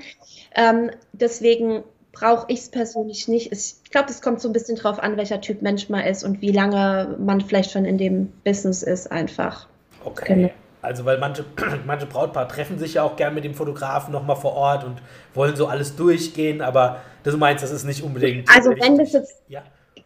Ähm, 0.54 0.90
deswegen 1.14 1.82
brauche 2.12 2.44
ich 2.48 2.58
es 2.58 2.68
persönlich 2.68 3.28
nicht. 3.28 3.52
Ich 3.52 3.90
glaube, 3.90 4.10
es 4.10 4.20
kommt 4.20 4.42
so 4.42 4.50
ein 4.50 4.52
bisschen 4.52 4.76
drauf 4.76 4.98
an, 4.98 5.16
welcher 5.16 5.40
Typ 5.40 5.62
Mensch 5.62 5.88
man 5.88 6.04
ist 6.04 6.24
und 6.24 6.42
wie 6.42 6.52
lange 6.52 7.16
man 7.18 7.40
vielleicht 7.40 7.70
schon 7.70 7.86
in 7.86 7.96
dem 7.96 8.34
Business 8.44 8.82
ist, 8.82 9.10
einfach. 9.10 9.66
Okay. 10.04 10.34
Genau. 10.34 10.50
Also, 10.82 11.04
weil 11.04 11.18
manche, 11.18 11.44
manche 11.86 12.06
Brautpaare 12.06 12.48
treffen 12.48 12.78
sich 12.78 12.94
ja 12.94 13.02
auch 13.02 13.16
gern 13.16 13.34
mit 13.34 13.44
dem 13.44 13.54
Fotografen 13.54 14.12
nochmal 14.12 14.36
vor 14.36 14.54
Ort 14.54 14.84
und 14.84 15.00
wollen 15.34 15.56
so 15.56 15.66
alles 15.66 15.96
durchgehen, 15.96 16.60
aber 16.60 17.00
du 17.22 17.36
meinst, 17.38 17.62
das 17.64 17.70
ist 17.70 17.84
nicht 17.84 18.02
unbedingt. 18.02 18.48
Also, 18.54 18.70
wenn 18.70 18.98
das 18.98 19.12
jetzt. 19.12 19.42
Ja 19.48 19.62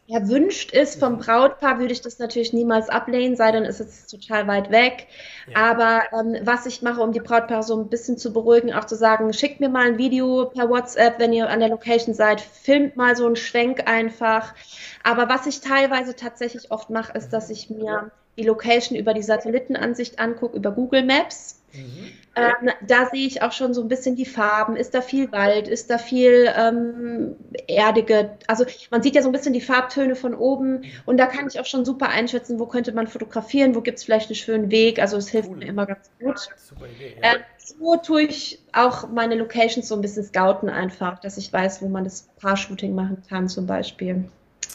erwünscht 0.09 0.73
ist 0.73 1.00
vom 1.00 1.18
Brautpaar, 1.18 1.78
würde 1.78 1.92
ich 1.92 2.00
das 2.00 2.18
natürlich 2.18 2.52
niemals 2.52 2.88
ablehnen, 2.88 3.37
sei 3.37 3.52
denn 3.52 3.64
ist 3.64 3.80
es 3.80 4.06
total 4.06 4.47
weit 4.47 4.71
weg. 4.71 5.09
Ja. 5.49 5.71
Aber 5.71 6.02
ähm, 6.12 6.37
was 6.42 6.66
ich 6.66 6.83
mache, 6.83 7.00
um 7.00 7.12
die 7.12 7.21
Brautpaare 7.21 7.62
so 7.62 7.76
ein 7.76 7.88
bisschen 7.88 8.16
zu 8.16 8.33
beruhigen, 8.33 8.73
auch 8.73 8.85
zu 8.85 8.95
sagen, 8.95 9.33
schickt 9.33 9.61
mir 9.61 9.68
mal 9.68 9.87
ein 9.87 9.99
Video 9.99 10.47
per 10.47 10.71
WhatsApp, 10.71 11.18
wenn 11.18 11.33
ihr 11.33 11.49
an 11.49 11.61
der 11.61 11.71
Location 11.71 12.14
seid, 12.14 12.40
filmt 12.40 12.97
mal 12.97 13.16
so 13.16 13.26
einen 13.26 13.37
Schwenk 13.37 13.88
einfach. 13.88 14.54
Aber 15.02 15.28
was 15.28 15.47
ich 15.47 15.61
teilweise 15.61 16.14
tatsächlich 16.14 16.71
oft 16.71 16.90
mache, 16.90 17.16
ist, 17.16 17.33
dass 17.33 17.50
ich 17.50 17.68
mir 17.71 18.11
die 18.37 18.45
Location 18.45 18.99
über 18.99 19.14
die 19.14 19.23
Satellitenansicht 19.23 20.19
angucke, 20.19 20.57
über 20.57 20.73
Google 20.73 21.05
Maps. 21.05 21.62
Mhm. 21.73 22.12
Ähm, 22.37 22.71
da 22.87 23.07
sehe 23.07 23.26
ich 23.26 23.40
auch 23.40 23.52
schon 23.52 23.73
so 23.73 23.81
ein 23.81 23.88
bisschen 23.88 24.14
die 24.14 24.26
Farben. 24.26 24.76
Ist 24.76 24.95
da 24.95 25.00
viel 25.00 25.33
Wald? 25.33 25.69
Ist 25.69 25.88
da 25.88 25.97
viel 25.97 26.52
ähm, 26.55 27.35
erdige? 27.66 28.37
Also 28.47 28.66
man 28.90 29.02
sieht 29.02 29.14
ja 29.14 29.23
so 29.23 29.31
ein 29.31 29.33
bisschen 29.33 29.55
die 29.55 29.62
Farbtöne 29.62 30.14
von 30.16 30.35
oben 30.35 30.83
und 31.07 31.16
da 31.16 31.26
kann 31.26 31.47
ich 31.49 31.59
auch 31.59 31.64
schon 31.64 31.87
super 31.87 32.11
einschätzen, 32.11 32.59
wo 32.59 32.66
könnte 32.66 32.93
man 32.93 33.07
fotografieren, 33.07 33.75
wo 33.75 33.81
gibt 33.81 33.99
es 33.99 34.05
vielleicht 34.05 34.28
einen 34.28 34.37
schönen 34.37 34.71
Weg. 34.71 34.99
Also 34.99 35.16
es 35.16 35.28
hilft 35.28 35.49
cool. 35.49 35.57
mir 35.57 35.66
immer 35.66 35.87
ganz 35.87 36.11
gut. 36.21 36.38
Super 36.57 36.87
Idee, 36.87 37.16
ja. 37.23 37.37
äh, 37.37 37.38
so 37.57 37.97
tue 37.97 38.23
ich 38.23 38.62
auch 38.75 39.09
meine 39.09 39.35
Locations 39.35 39.88
so 39.88 39.95
ein 39.95 40.02
bisschen 40.02 40.25
scouten 40.25 40.69
einfach, 40.69 41.19
dass 41.19 41.38
ich 41.38 41.50
weiß, 41.50 41.81
wo 41.81 41.88
man 41.88 42.05
das 42.05 42.28
Paar-Shooting 42.38 42.95
machen 42.95 43.23
kann 43.28 43.49
zum 43.49 43.66
Beispiel. 43.66 44.25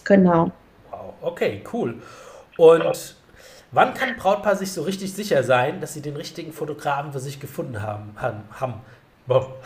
Genau. 0.03 0.51
Wow, 0.89 1.13
okay, 1.21 1.63
cool. 1.71 2.01
Und 2.57 3.15
Wann 3.71 3.93
kann 3.93 4.09
ein 4.09 4.17
Brautpaar 4.17 4.55
sich 4.55 4.73
so 4.73 4.81
richtig 4.81 5.13
sicher 5.13 5.43
sein, 5.43 5.79
dass 5.79 5.93
sie 5.93 6.01
den 6.01 6.15
richtigen 6.15 6.51
Fotografen 6.51 7.13
für 7.13 7.19
sich 7.19 7.39
gefunden 7.39 7.81
haben? 7.81 8.15
haben, 8.17 8.43
haben. 8.59 8.81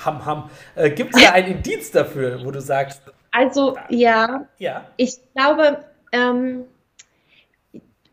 Ham, 0.06 0.26
ham. 0.26 0.50
Äh, 0.76 0.92
Gibt 0.92 1.16
es 1.16 1.24
da 1.24 1.32
einen 1.32 1.58
Indiz 1.58 1.90
dafür, 1.90 2.46
wo 2.46 2.52
du 2.52 2.62
sagst? 2.62 3.02
Also 3.32 3.78
ja, 3.90 4.46
ja. 4.60 4.86
ich 4.96 5.18
glaube, 5.34 5.84
ähm, 6.12 6.66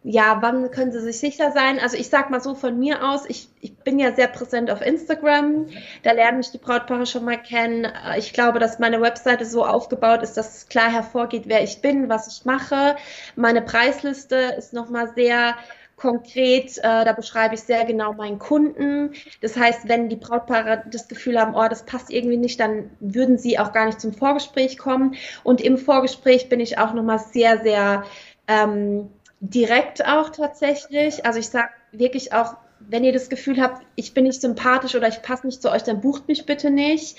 ja, 0.04 0.38
wann 0.40 0.70
können 0.72 0.90
Sie 0.90 1.00
sich 1.00 1.20
sicher 1.20 1.52
sein? 1.52 1.78
Also 1.78 1.96
ich 1.96 2.08
sag 2.08 2.30
mal 2.30 2.40
so 2.40 2.54
von 2.54 2.76
mir 2.78 3.08
aus, 3.08 3.24
ich, 3.28 3.48
ich 3.60 3.76
bin 3.76 4.00
ja 4.00 4.12
sehr 4.12 4.26
präsent 4.26 4.70
auf 4.70 4.80
Instagram, 4.80 5.66
da 6.02 6.12
lernen 6.12 6.38
mich 6.38 6.50
die 6.50 6.58
Brautpaare 6.58 7.06
schon 7.06 7.24
mal 7.24 7.40
kennen. 7.40 7.86
Ich 8.16 8.32
glaube, 8.32 8.58
dass 8.58 8.80
meine 8.80 9.00
Webseite 9.00 9.44
so 9.44 9.64
aufgebaut 9.64 10.22
ist, 10.22 10.36
dass 10.36 10.56
es 10.56 10.68
klar 10.68 10.90
hervorgeht, 10.90 11.44
wer 11.46 11.62
ich 11.62 11.82
bin, 11.82 12.08
was 12.08 12.26
ich 12.26 12.44
mache. 12.44 12.96
Meine 13.36 13.62
Preisliste 13.62 14.54
ist 14.58 14.72
nochmal 14.72 15.12
sehr 15.14 15.54
konkret, 16.02 16.78
äh, 16.78 17.04
da 17.04 17.12
beschreibe 17.12 17.54
ich 17.54 17.60
sehr 17.60 17.84
genau 17.84 18.12
meinen 18.12 18.40
Kunden. 18.40 19.12
Das 19.40 19.56
heißt, 19.56 19.88
wenn 19.88 20.08
die 20.08 20.16
Brautpaare 20.16 20.82
das 20.90 21.06
Gefühl 21.06 21.40
haben, 21.40 21.54
oh, 21.54 21.68
das 21.68 21.84
passt 21.86 22.10
irgendwie 22.10 22.36
nicht, 22.36 22.58
dann 22.58 22.90
würden 22.98 23.38
sie 23.38 23.58
auch 23.60 23.72
gar 23.72 23.86
nicht 23.86 24.00
zum 24.00 24.12
Vorgespräch 24.12 24.78
kommen. 24.78 25.14
Und 25.44 25.60
im 25.60 25.78
Vorgespräch 25.78 26.48
bin 26.48 26.58
ich 26.58 26.76
auch 26.76 26.92
nochmal 26.92 27.20
sehr, 27.20 27.62
sehr 27.62 28.02
ähm, 28.48 29.10
direkt 29.38 30.04
auch 30.04 30.30
tatsächlich. 30.30 31.24
Also 31.24 31.38
ich 31.38 31.48
sage 31.48 31.70
wirklich 31.92 32.32
auch, 32.32 32.56
wenn 32.88 33.04
ihr 33.04 33.12
das 33.12 33.28
Gefühl 33.28 33.62
habt, 33.62 33.86
ich 33.94 34.12
bin 34.12 34.24
nicht 34.24 34.40
sympathisch 34.40 34.96
oder 34.96 35.06
ich 35.06 35.22
passe 35.22 35.46
nicht 35.46 35.62
zu 35.62 35.70
euch, 35.70 35.84
dann 35.84 36.00
bucht 36.00 36.26
mich 36.26 36.46
bitte 36.46 36.70
nicht. 36.70 37.16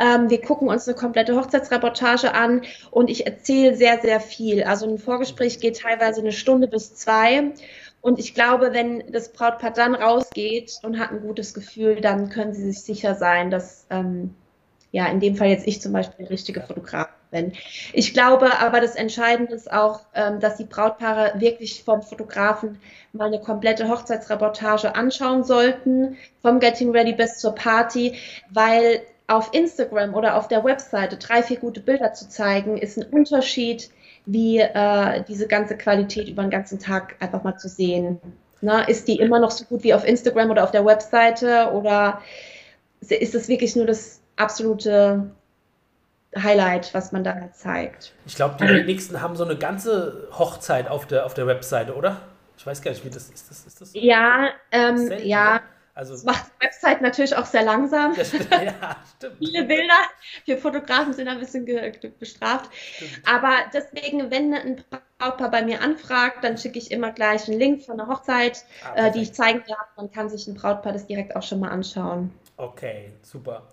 Ähm, 0.00 0.30
wir 0.30 0.40
gucken 0.40 0.68
uns 0.68 0.88
eine 0.88 0.96
komplette 0.96 1.36
Hochzeitsreportage 1.36 2.32
an 2.32 2.62
und 2.90 3.10
ich 3.10 3.26
erzähle 3.26 3.76
sehr, 3.76 4.00
sehr 4.00 4.20
viel. 4.20 4.62
Also 4.62 4.88
ein 4.88 4.96
Vorgespräch 4.96 5.60
geht 5.60 5.80
teilweise 5.80 6.22
eine 6.22 6.32
Stunde 6.32 6.66
bis 6.66 6.94
zwei. 6.94 7.52
Und 8.02 8.18
ich 8.18 8.34
glaube, 8.34 8.72
wenn 8.72 9.10
das 9.12 9.32
Brautpaar 9.32 9.72
dann 9.72 9.94
rausgeht 9.94 10.80
und 10.82 10.98
hat 10.98 11.12
ein 11.12 11.20
gutes 11.20 11.54
Gefühl, 11.54 12.00
dann 12.00 12.28
können 12.28 12.52
sie 12.52 12.70
sich 12.70 12.82
sicher 12.82 13.14
sein, 13.14 13.50
dass 13.50 13.86
ähm, 13.90 14.34
ja 14.90 15.06
in 15.06 15.20
dem 15.20 15.36
Fall 15.36 15.48
jetzt 15.48 15.66
ich 15.66 15.80
zum 15.80 15.92
Beispiel 15.92 16.26
der 16.26 16.30
richtige 16.30 16.60
Fotograf 16.62 17.08
bin. 17.30 17.52
Ich 17.92 18.12
glaube 18.12 18.58
aber, 18.58 18.80
das 18.80 18.96
Entscheidende 18.96 19.54
ist 19.54 19.72
auch, 19.72 20.00
ähm, 20.14 20.40
dass 20.40 20.56
die 20.56 20.64
Brautpaare 20.64 21.34
wirklich 21.40 21.84
vom 21.84 22.02
Fotografen 22.02 22.80
mal 23.12 23.28
eine 23.28 23.40
komplette 23.40 23.88
Hochzeitsreportage 23.88 24.96
anschauen 24.96 25.44
sollten, 25.44 26.16
vom 26.42 26.58
Getting 26.58 26.90
Ready 26.90 27.12
bis 27.12 27.38
zur 27.38 27.54
Party, 27.54 28.16
weil 28.50 29.00
auf 29.28 29.50
Instagram 29.52 30.14
oder 30.14 30.36
auf 30.36 30.48
der 30.48 30.64
Webseite 30.64 31.16
drei, 31.16 31.42
vier 31.42 31.58
gute 31.58 31.80
Bilder 31.80 32.12
zu 32.12 32.28
zeigen, 32.28 32.76
ist 32.76 32.98
ein 32.98 33.04
Unterschied, 33.04 33.90
wie 34.26 34.58
äh, 34.58 35.24
diese 35.26 35.46
ganze 35.48 35.76
Qualität 35.76 36.28
über 36.28 36.42
den 36.42 36.50
ganzen 36.50 36.78
Tag 36.78 37.16
einfach 37.20 37.42
mal 37.42 37.56
zu 37.56 37.68
sehen. 37.68 38.20
Na, 38.60 38.82
ist 38.82 39.08
die 39.08 39.18
immer 39.18 39.40
noch 39.40 39.50
so 39.50 39.64
gut 39.64 39.82
wie 39.82 39.94
auf 39.94 40.06
Instagram 40.06 40.50
oder 40.50 40.62
auf 40.62 40.70
der 40.70 40.84
Webseite 40.84 41.72
oder 41.72 42.20
ist 43.00 43.34
es 43.34 43.48
wirklich 43.48 43.74
nur 43.74 43.86
das 43.86 44.20
absolute 44.36 45.30
Highlight, 46.36 46.94
was 46.94 47.12
man 47.12 47.24
da 47.24 47.50
zeigt. 47.52 48.12
Ich 48.24 48.36
glaube, 48.36 48.56
die 48.60 48.68
wenigsten 48.68 49.20
haben 49.20 49.36
so 49.36 49.44
eine 49.44 49.56
ganze 49.56 50.28
Hochzeit 50.32 50.88
auf 50.88 51.06
der, 51.06 51.26
auf 51.26 51.34
der 51.34 51.46
Webseite, 51.46 51.94
oder? 51.94 52.20
Ich 52.56 52.66
weiß 52.66 52.80
gar 52.80 52.92
nicht, 52.92 53.04
wie 53.04 53.10
das 53.10 53.28
ist. 53.28 53.50
Das, 53.50 53.66
ist 53.66 53.80
das 53.80 53.90
ja, 53.94 54.50
ähm, 54.70 55.12
ja. 55.24 55.60
Also, 55.94 56.14
das 56.14 56.24
macht 56.24 56.46
die 56.46 56.64
Website 56.64 57.02
natürlich 57.02 57.36
auch 57.36 57.44
sehr 57.44 57.64
langsam. 57.64 58.14
Stimmt. 58.24 58.50
Ja, 58.50 58.96
stimmt. 59.16 59.36
Viele 59.38 59.64
Bilder. 59.64 59.98
Wir 60.46 60.56
Fotografen 60.56 61.12
sind 61.12 61.28
ein 61.28 61.38
bisschen 61.38 61.66
bestraft. 62.18 62.70
Stimmt. 62.74 63.20
Aber 63.26 63.52
deswegen, 63.74 64.30
wenn 64.30 64.54
ein 64.54 64.82
Brautpaar 65.18 65.50
bei 65.50 65.62
mir 65.62 65.82
anfragt, 65.82 66.42
dann 66.42 66.56
schicke 66.56 66.78
ich 66.78 66.90
immer 66.90 67.12
gleich 67.12 67.46
einen 67.48 67.58
Link 67.58 67.82
von 67.82 67.98
der 67.98 68.08
Hochzeit, 68.08 68.64
ah, 68.84 69.06
äh, 69.06 69.12
die 69.12 69.22
ich 69.22 69.34
zeigen 69.34 69.62
darf. 69.68 69.86
Man 69.96 70.10
kann 70.10 70.30
sich 70.30 70.46
ein 70.46 70.54
Brautpaar 70.54 70.94
das 70.94 71.06
direkt 71.06 71.36
auch 71.36 71.42
schon 71.42 71.60
mal 71.60 71.70
anschauen. 71.70 72.30
Okay, 72.56 73.12
super. 73.22 73.68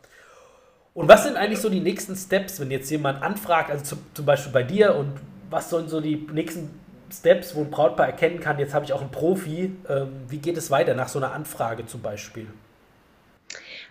Und 0.93 1.07
was 1.07 1.23
sind 1.23 1.37
eigentlich 1.37 1.61
so 1.61 1.69
die 1.69 1.79
nächsten 1.79 2.15
Steps, 2.17 2.59
wenn 2.59 2.71
jetzt 2.71 2.89
jemand 2.89 3.21
anfragt, 3.21 3.71
also 3.71 3.85
zum, 3.85 3.99
zum 4.13 4.25
Beispiel 4.25 4.51
bei 4.51 4.63
dir, 4.63 4.95
und 4.95 5.13
was 5.49 5.69
sollen 5.69 5.87
so 5.87 6.01
die 6.01 6.27
nächsten 6.33 6.69
Steps, 7.11 7.55
wo 7.55 7.61
ein 7.61 7.71
Brautpaar 7.71 8.07
erkennen 8.07 8.39
kann, 8.39 8.59
jetzt 8.59 8.73
habe 8.73 8.85
ich 8.85 8.93
auch 8.93 9.01
einen 9.01 9.11
Profi, 9.11 9.75
ähm, 9.89 10.25
wie 10.27 10.37
geht 10.37 10.57
es 10.57 10.71
weiter 10.71 10.93
nach 10.93 11.07
so 11.07 11.19
einer 11.19 11.33
Anfrage 11.33 11.85
zum 11.85 12.01
Beispiel? 12.01 12.47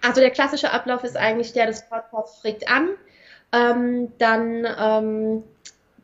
Also 0.03 0.21
der 0.21 0.31
klassische 0.31 0.73
Ablauf 0.73 1.05
ist 1.05 1.17
eigentlich 1.17 1.53
der, 1.53 1.67
das 1.67 1.89
Brautpaar 1.89 2.27
fragt 2.27 2.71
an, 2.71 2.91
ähm, 3.53 4.13
dann 4.19 4.67
ähm, 4.79 5.43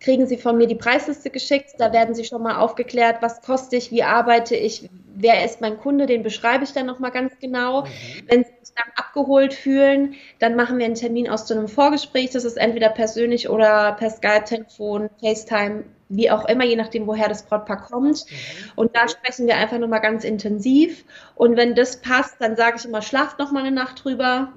kriegen 0.00 0.26
Sie 0.26 0.36
von 0.36 0.58
mir 0.58 0.66
die 0.66 0.74
Preisliste 0.74 1.30
geschickt. 1.30 1.74
Da 1.78 1.92
werden 1.92 2.14
Sie 2.14 2.24
schon 2.24 2.42
mal 2.42 2.56
aufgeklärt, 2.56 3.22
was 3.22 3.40
koste 3.40 3.76
ich, 3.76 3.90
wie 3.90 4.02
arbeite 4.02 4.54
ich, 4.54 4.90
wer 5.14 5.44
ist 5.44 5.60
mein 5.60 5.78
Kunde, 5.78 6.06
den 6.06 6.22
beschreibe 6.22 6.64
ich 6.64 6.72
dann 6.72 6.86
nochmal 6.86 7.10
ganz 7.10 7.32
genau. 7.40 7.82
Mhm. 7.82 7.88
Wenn 8.26 8.44
Sie 8.44 8.50
sich 8.62 8.74
dann 8.74 8.92
abgeholt 8.96 9.54
fühlen, 9.54 10.14
dann 10.40 10.56
machen 10.56 10.78
wir 10.78 10.84
einen 10.84 10.94
Termin 10.94 11.28
aus 11.28 11.46
zu 11.46 11.54
einem 11.54 11.68
Vorgespräch. 11.68 12.30
Das 12.30 12.44
ist 12.44 12.58
entweder 12.58 12.90
persönlich 12.90 13.48
oder 13.48 13.92
per 13.92 14.10
Skype, 14.10 14.44
Telefon, 14.44 15.08
FaceTime, 15.20 15.84
wie 16.08 16.30
auch 16.30 16.44
immer, 16.46 16.64
je 16.64 16.76
nachdem, 16.76 17.06
woher 17.06 17.28
das 17.28 17.44
Brautpaar 17.44 17.82
kommt. 17.82 18.24
Mhm. 18.30 18.34
Und 18.76 18.96
da 18.96 19.08
sprechen 19.08 19.46
wir 19.46 19.56
einfach 19.56 19.78
nochmal 19.78 20.00
ganz 20.00 20.24
intensiv. 20.24 21.04
Und 21.34 21.56
wenn 21.56 21.74
das 21.74 22.00
passt, 22.00 22.36
dann 22.40 22.56
sage 22.56 22.76
ich 22.78 22.84
immer, 22.84 23.02
schlaft 23.02 23.38
nochmal 23.38 23.64
eine 23.64 23.74
Nacht 23.74 24.04
drüber, 24.04 24.52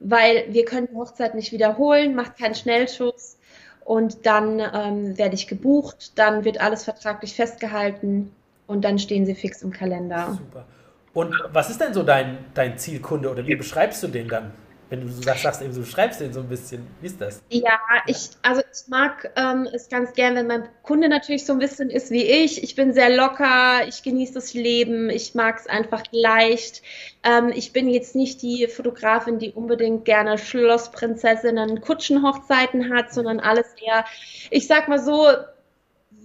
weil 0.00 0.46
wir 0.48 0.64
können 0.64 0.88
die 0.90 0.96
Hochzeit 0.96 1.34
nicht 1.34 1.52
wiederholen, 1.52 2.14
macht 2.14 2.38
keinen 2.38 2.54
Schnellschuss 2.54 3.38
und 3.84 4.24
dann 4.26 4.60
ähm, 4.60 5.18
werde 5.18 5.34
ich 5.34 5.46
gebucht, 5.46 6.18
dann 6.18 6.44
wird 6.44 6.60
alles 6.60 6.84
vertraglich 6.84 7.34
festgehalten 7.34 8.32
und 8.66 8.84
dann 8.84 8.98
stehen 8.98 9.26
sie 9.26 9.34
fix 9.34 9.62
im 9.62 9.72
Kalender. 9.72 10.38
Super. 10.38 10.64
Und 11.12 11.34
was 11.52 11.70
ist 11.70 11.80
denn 11.80 11.92
so 11.92 12.02
dein, 12.02 12.38
dein 12.54 12.78
Zielkunde 12.78 13.30
oder 13.30 13.46
wie 13.46 13.56
beschreibst 13.56 14.02
du 14.02 14.08
den 14.08 14.28
dann? 14.28 14.52
Wenn 14.90 15.02
du 15.02 15.08
sagst, 15.08 15.44
sagst 15.44 15.62
eben, 15.62 15.72
du 15.72 15.84
schreibst 15.84 16.20
den 16.20 16.32
so 16.32 16.40
ein 16.40 16.48
bisschen, 16.48 16.84
wie 17.00 17.06
ist 17.06 17.20
das? 17.20 17.40
Ja, 17.48 17.78
ich, 18.06 18.30
also 18.42 18.60
ich 18.60 18.88
mag 18.88 19.30
ähm, 19.36 19.68
es 19.72 19.88
ganz 19.88 20.12
gern, 20.14 20.34
wenn 20.34 20.48
mein 20.48 20.68
Kunde 20.82 21.08
natürlich 21.08 21.46
so 21.46 21.52
ein 21.52 21.60
bisschen 21.60 21.90
ist 21.90 22.10
wie 22.10 22.24
ich. 22.24 22.64
Ich 22.64 22.74
bin 22.74 22.92
sehr 22.92 23.08
locker, 23.16 23.86
ich 23.86 24.02
genieße 24.02 24.34
das 24.34 24.52
Leben, 24.52 25.08
ich 25.08 25.36
mag 25.36 25.58
es 25.58 25.68
einfach 25.68 26.02
leicht. 26.10 26.82
Ähm, 27.22 27.52
ich 27.54 27.72
bin 27.72 27.88
jetzt 27.88 28.16
nicht 28.16 28.42
die 28.42 28.66
Fotografin, 28.66 29.38
die 29.38 29.52
unbedingt 29.52 30.04
gerne 30.04 30.38
Schlossprinzessinnen, 30.38 31.80
Kutschenhochzeiten 31.82 32.92
hat, 32.92 33.14
sondern 33.14 33.38
alles 33.38 33.66
eher, 33.80 34.04
ich 34.50 34.66
sag 34.66 34.88
mal 34.88 34.98
so, 34.98 35.28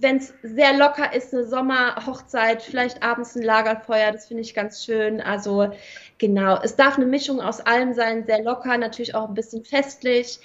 wenn 0.00 0.18
es 0.18 0.34
sehr 0.42 0.76
locker 0.76 1.14
ist, 1.14 1.32
eine 1.32 1.46
Sommerhochzeit, 1.46 2.62
vielleicht 2.62 3.02
abends 3.02 3.34
ein 3.36 3.42
Lagerfeuer, 3.42 4.12
das 4.12 4.26
finde 4.26 4.42
ich 4.42 4.54
ganz 4.54 4.84
schön. 4.84 5.20
Also 5.20 5.70
genau, 6.18 6.58
es 6.62 6.76
darf 6.76 6.96
eine 6.96 7.06
Mischung 7.06 7.40
aus 7.40 7.60
allem 7.60 7.94
sein, 7.94 8.24
sehr 8.26 8.42
locker, 8.42 8.76
natürlich 8.76 9.14
auch 9.14 9.28
ein 9.28 9.34
bisschen 9.34 9.64
festlich, 9.64 10.38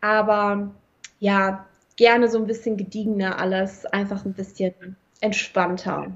aber 0.00 0.70
ja, 1.20 1.66
gerne 1.96 2.28
so 2.28 2.38
ein 2.38 2.46
bisschen 2.46 2.76
gediegener 2.76 3.38
alles, 3.40 3.86
einfach 3.86 4.24
ein 4.24 4.34
bisschen 4.34 4.96
entspannter. 5.20 6.08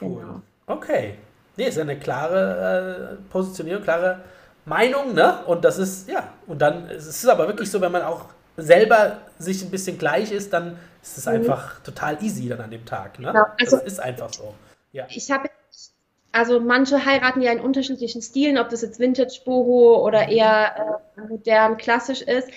Cool. 0.00 0.20
Genau. 0.20 0.42
Okay. 0.66 1.14
Nee, 1.56 1.68
ist 1.68 1.78
eine 1.78 1.98
klare 1.98 3.18
äh, 3.20 3.30
Positionierung, 3.30 3.82
klare 3.82 4.20
Meinung, 4.64 5.14
ne? 5.14 5.44
Und 5.46 5.64
das 5.64 5.78
ist, 5.78 6.08
ja, 6.08 6.32
und 6.46 6.60
dann, 6.60 6.88
es 6.90 7.06
ist 7.06 7.28
aber 7.28 7.46
wirklich 7.46 7.70
so, 7.70 7.80
wenn 7.80 7.92
man 7.92 8.02
auch 8.02 8.26
selber 8.56 9.18
sich 9.38 9.62
ein 9.62 9.70
bisschen 9.70 9.98
gleich 9.98 10.32
ist, 10.32 10.52
dann 10.52 10.78
ist 11.04 11.18
es 11.18 11.26
mhm. 11.26 11.32
einfach 11.32 11.80
total 11.80 12.22
easy 12.22 12.48
dann 12.48 12.60
an 12.60 12.70
dem 12.70 12.84
Tag. 12.84 13.18
Ne? 13.18 13.28
Genau. 13.28 13.44
Also, 13.60 13.76
das 13.76 13.86
ist 13.86 14.00
einfach 14.00 14.32
so. 14.32 14.54
Ja. 14.92 15.06
Ich 15.10 15.30
habe 15.30 15.48
also 16.32 16.58
manche 16.58 17.04
heiraten 17.04 17.42
ja 17.42 17.52
in 17.52 17.60
unterschiedlichen 17.60 18.20
Stilen, 18.20 18.58
ob 18.58 18.68
das 18.68 18.82
jetzt 18.82 18.98
Vintage 18.98 19.40
Boho 19.44 20.04
oder 20.04 20.24
mhm. 20.24 20.32
eher 20.32 21.00
äh, 21.16 21.20
modern 21.28 21.76
klassisch 21.76 22.22
ist. 22.22 22.48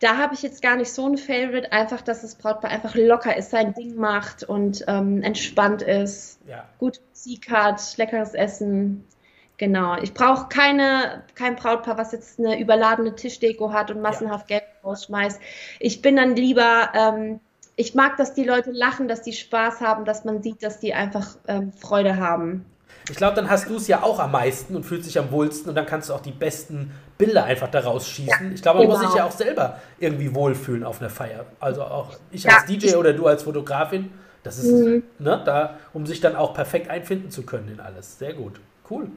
Da 0.00 0.16
habe 0.16 0.34
ich 0.34 0.42
jetzt 0.42 0.62
gar 0.62 0.76
nicht 0.76 0.92
so 0.92 1.06
ein 1.06 1.18
Favorite, 1.18 1.70
einfach, 1.72 2.00
dass 2.00 2.22
das 2.22 2.34
Brautpaar 2.34 2.70
einfach 2.70 2.94
locker 2.94 3.36
ist, 3.36 3.50
sein 3.50 3.74
Ding 3.74 3.94
macht 3.96 4.42
und 4.42 4.82
ähm, 4.88 5.22
entspannt 5.22 5.82
ist, 5.82 6.40
ja. 6.48 6.64
gute 6.78 7.00
Musik 7.10 7.50
hat, 7.50 7.80
leckeres 7.98 8.34
Essen. 8.34 9.04
Genau. 9.58 9.98
Ich 9.98 10.14
brauche 10.14 10.48
keine, 10.48 11.22
kein 11.34 11.54
Brautpaar, 11.54 11.98
was 11.98 12.12
jetzt 12.12 12.38
eine 12.38 12.58
überladene 12.58 13.14
Tischdeko 13.14 13.72
hat 13.72 13.90
und 13.90 14.00
massenhaft 14.00 14.50
ja. 14.50 14.58
Geld 14.58 14.70
rausschmeißt. 14.82 15.38
Ich 15.78 16.00
bin 16.00 16.16
dann 16.16 16.34
lieber, 16.34 16.90
ähm, 16.94 17.40
ich 17.76 17.94
mag, 17.94 18.16
dass 18.16 18.34
die 18.34 18.44
Leute 18.44 18.72
lachen, 18.72 19.08
dass 19.08 19.22
die 19.22 19.32
Spaß 19.32 19.80
haben, 19.80 20.04
dass 20.04 20.24
man 20.24 20.42
sieht, 20.42 20.62
dass 20.62 20.80
die 20.80 20.94
einfach 20.94 21.36
ähm, 21.48 21.72
Freude 21.72 22.16
haben. 22.16 22.64
Ich 23.08 23.16
glaube, 23.16 23.34
dann 23.34 23.48
hast 23.50 23.68
du 23.68 23.76
es 23.76 23.88
ja 23.88 24.02
auch 24.02 24.18
am 24.18 24.32
meisten 24.32 24.76
und 24.76 24.84
fühlst 24.84 25.08
dich 25.08 25.18
am 25.18 25.30
wohlsten 25.30 25.68
und 25.68 25.74
dann 25.74 25.86
kannst 25.86 26.10
du 26.10 26.14
auch 26.14 26.20
die 26.20 26.32
besten 26.32 26.92
Bilder 27.18 27.44
einfach 27.44 27.68
daraus 27.68 28.06
schießen. 28.06 28.48
Ja, 28.48 28.54
ich 28.54 28.62
glaube, 28.62 28.78
man 28.78 28.88
genau. 28.88 28.98
muss 28.98 29.08
sich 29.08 29.18
ja 29.18 29.24
auch 29.24 29.32
selber 29.32 29.80
irgendwie 29.98 30.34
wohlfühlen 30.34 30.84
auf 30.84 31.00
einer 31.00 31.10
Feier. 31.10 31.46
Also 31.58 31.82
auch 31.82 32.16
ich 32.30 32.44
ja, 32.44 32.56
als 32.56 32.66
DJ 32.66 32.86
ich, 32.86 32.96
oder 32.96 33.12
du 33.12 33.26
als 33.26 33.42
Fotografin, 33.42 34.10
das 34.42 34.58
ist, 34.58 34.72
mhm. 34.72 35.02
ne, 35.18 35.42
da, 35.44 35.78
um 35.92 36.06
sich 36.06 36.20
dann 36.20 36.36
auch 36.36 36.54
perfekt 36.54 36.88
einfinden 36.88 37.30
zu 37.30 37.42
können 37.42 37.68
in 37.68 37.80
alles. 37.80 38.18
Sehr 38.18 38.34
gut. 38.34 38.60
Cool. 38.88 39.08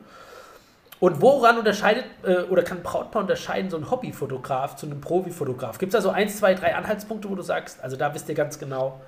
Und 1.03 1.21
woran 1.21 1.57
unterscheidet 1.57 2.05
äh, 2.23 2.43
oder 2.43 2.63
kann 2.63 2.81
Brautpaar 2.81 3.23
unterscheiden 3.23 3.69
so 3.69 3.75
ein 3.75 3.91
Hobbyfotograf 3.91 4.77
zu 4.77 4.85
einem 4.85 5.01
Profifotograf? 5.01 5.77
Gibt 5.77 5.93
es 5.93 5.97
da 5.97 6.01
so 6.01 6.11
eins, 6.11 6.37
zwei, 6.37 6.53
drei 6.53 6.75
Anhaltspunkte, 6.75 7.29
wo 7.29 7.35
du 7.35 7.41
sagst, 7.41 7.83
also 7.83 7.97
da 7.97 8.13
wisst 8.13 8.29
ihr 8.29 8.35
ganz 8.35 8.57
genau, 8.57 9.01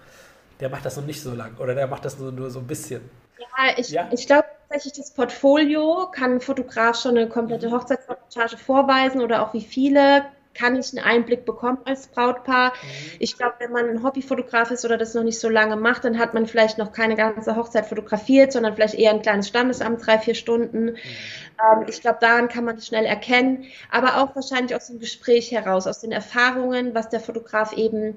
der 0.60 0.68
macht 0.68 0.84
das 0.86 0.98
noch 0.98 1.06
nicht 1.06 1.22
so 1.22 1.34
lang 1.34 1.56
oder 1.58 1.74
der 1.74 1.88
macht 1.88 2.04
das 2.04 2.20
nur, 2.20 2.34
nur 2.34 2.52
so 2.52 2.60
ein 2.60 2.68
bisschen? 2.68 3.10
Ja, 3.40 3.78
ich, 3.78 3.92
ja? 3.92 4.10
ich 4.12 4.28
glaube 4.28 4.44
tatsächlich, 4.68 4.98
das 4.98 5.12
Portfolio 5.12 6.10
kann 6.12 6.34
ein 6.34 6.42
Fotograf 6.42 7.00
schon 7.02 7.12
eine 7.12 7.30
komplette 7.30 7.72
Hochzeitsreportage 7.72 8.58
vorweisen 8.58 9.22
oder 9.22 9.42
auch 9.42 9.54
wie 9.54 9.62
viele 9.62 10.26
kann 10.56 10.76
ich 10.80 10.98
einen 10.98 11.06
Einblick 11.06 11.46
bekommen 11.46 11.80
als 11.86 12.08
Brautpaar. 12.08 12.70
Mhm. 12.70 13.18
Ich 13.20 13.38
glaube, 13.38 13.56
wenn 13.60 13.72
man 13.72 13.90
ein 13.90 14.04
Hobbyfotograf 14.04 14.72
ist 14.72 14.86
oder 14.86 14.98
das 14.98 15.14
noch 15.14 15.24
nicht 15.24 15.40
so 15.40 15.50
lange 15.50 15.76
macht, 15.76 16.06
dann 16.06 16.18
hat 16.18 16.34
man 16.34 16.48
vielleicht 16.48 16.78
noch 16.78 16.94
keine 16.94 17.16
ganze 17.16 17.56
Hochzeit 17.56 17.86
fotografiert, 17.86 18.54
sondern 18.54 18.74
vielleicht 18.74 18.96
eher 18.96 19.12
ein 19.12 19.22
kleines 19.22 19.50
Standesamt, 19.50 20.06
drei, 20.06 20.18
vier 20.18 20.34
Stunden. 20.34 20.86
Mhm. 20.86 20.96
Ähm, 20.96 21.86
ich 21.88 22.02
glaube, 22.02 22.18
daran 22.22 22.48
kann 22.48 22.64
man 22.64 22.78
es 22.78 22.88
schnell 22.88 23.06
erkennen, 23.06 23.66
aber 23.92 24.18
auch 24.22 24.36
wahrscheinlich 24.36 24.76
aus 24.76 24.88
dem 24.88 25.00
Gespräch 25.00 25.52
heraus, 25.52 25.88
aus 25.88 26.00
den 26.00 26.12
Erfahrungen, 26.12 26.96
was 26.96 27.10
der 27.10 27.20
Fotograf 27.20 27.74
eben 27.74 28.16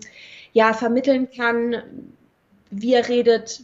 ja 0.53 0.73
vermitteln 0.73 1.29
kann, 1.31 1.83
wie 2.71 2.95
er 2.95 3.09
redet, 3.09 3.63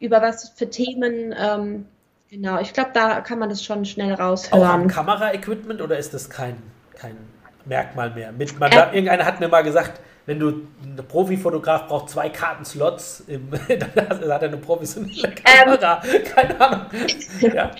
über 0.00 0.22
was 0.22 0.50
für 0.50 0.68
Themen. 0.70 1.34
Ähm, 1.38 1.86
genau, 2.30 2.60
ich 2.60 2.72
glaube, 2.72 2.90
da 2.94 3.20
kann 3.20 3.38
man 3.38 3.50
das 3.50 3.62
schon 3.62 3.84
schnell 3.84 4.14
raushören. 4.14 4.62
Auch 4.62 4.66
am 4.66 4.88
Kameraequipment 4.88 5.80
oder 5.80 5.98
ist 5.98 6.14
das 6.14 6.30
kein, 6.30 6.56
kein 6.96 7.16
Merkmal 7.64 8.10
mehr. 8.10 8.32
Mit, 8.32 8.58
man, 8.58 8.72
äh, 8.72 8.86
irgendeiner 8.92 9.24
hat 9.24 9.40
mir 9.40 9.48
mal 9.48 9.62
gesagt, 9.62 10.00
wenn 10.26 10.38
du 10.38 10.66
ein 10.82 10.96
Profifotograf 11.08 11.88
braucht 11.88 12.10
zwei 12.10 12.28
Kartenslots, 12.28 13.20
im, 13.26 13.50
dann 13.68 14.08
hat 14.08 14.42
er 14.42 14.48
eine 14.48 14.56
professionelle 14.56 15.28
ähm, 15.28 15.34
Kamera. 15.34 16.02
Ähm, 16.04 16.24
Keine 16.24 16.60
Ahnung. 16.60 16.86
Ja. 17.40 17.70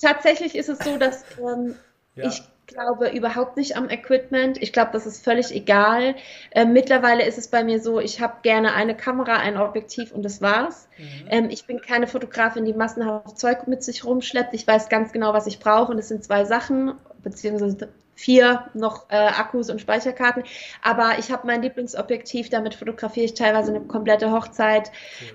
Tatsächlich 0.00 0.54
ist 0.56 0.68
es 0.68 0.78
so, 0.78 0.96
dass 0.96 1.24
ähm, 1.38 1.74
ja. 2.14 2.26
ich 2.26 2.42
glaube 2.66 3.10
überhaupt 3.10 3.56
nicht 3.56 3.76
am 3.76 3.90
Equipment. 3.90 4.62
Ich 4.62 4.72
glaube, 4.72 4.90
das 4.92 5.06
ist 5.06 5.24
völlig 5.24 5.52
egal. 5.54 6.14
Äh, 6.52 6.64
mittlerweile 6.64 7.26
ist 7.26 7.36
es 7.36 7.48
bei 7.48 7.64
mir 7.64 7.80
so, 7.80 8.00
ich 8.00 8.20
habe 8.20 8.36
gerne 8.42 8.74
eine 8.74 8.96
Kamera, 8.96 9.34
ein 9.36 9.56
Objektiv 9.56 10.12
und 10.12 10.22
das 10.22 10.40
war's. 10.40 10.88
Mhm. 10.96 11.26
Ähm, 11.28 11.50
ich 11.50 11.66
bin 11.66 11.80
keine 11.80 12.06
Fotografin, 12.06 12.64
die 12.64 12.72
massenhaft 12.72 13.38
Zeug 13.38 13.66
mit 13.66 13.82
sich 13.82 14.04
rumschleppt. 14.04 14.54
Ich 14.54 14.66
weiß 14.66 14.88
ganz 14.88 15.12
genau, 15.12 15.32
was 15.34 15.46
ich 15.46 15.58
brauche 15.58 15.92
und 15.92 15.98
es 15.98 16.08
sind 16.08 16.24
zwei 16.24 16.44
Sachen, 16.44 16.94
beziehungsweise 17.22 17.88
vier 18.20 18.66
noch 18.74 19.10
äh, 19.10 19.16
Akkus 19.16 19.70
und 19.70 19.80
Speicherkarten. 19.80 20.44
Aber 20.82 21.18
ich 21.18 21.30
habe 21.30 21.46
mein 21.46 21.62
Lieblingsobjektiv, 21.62 22.50
damit 22.50 22.74
fotografiere 22.74 23.26
ich 23.26 23.34
teilweise 23.34 23.74
eine 23.74 23.80
komplette 23.80 24.30
Hochzeit. 24.30 24.92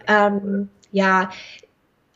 Ähm, 0.07 0.69
ja, 0.91 1.29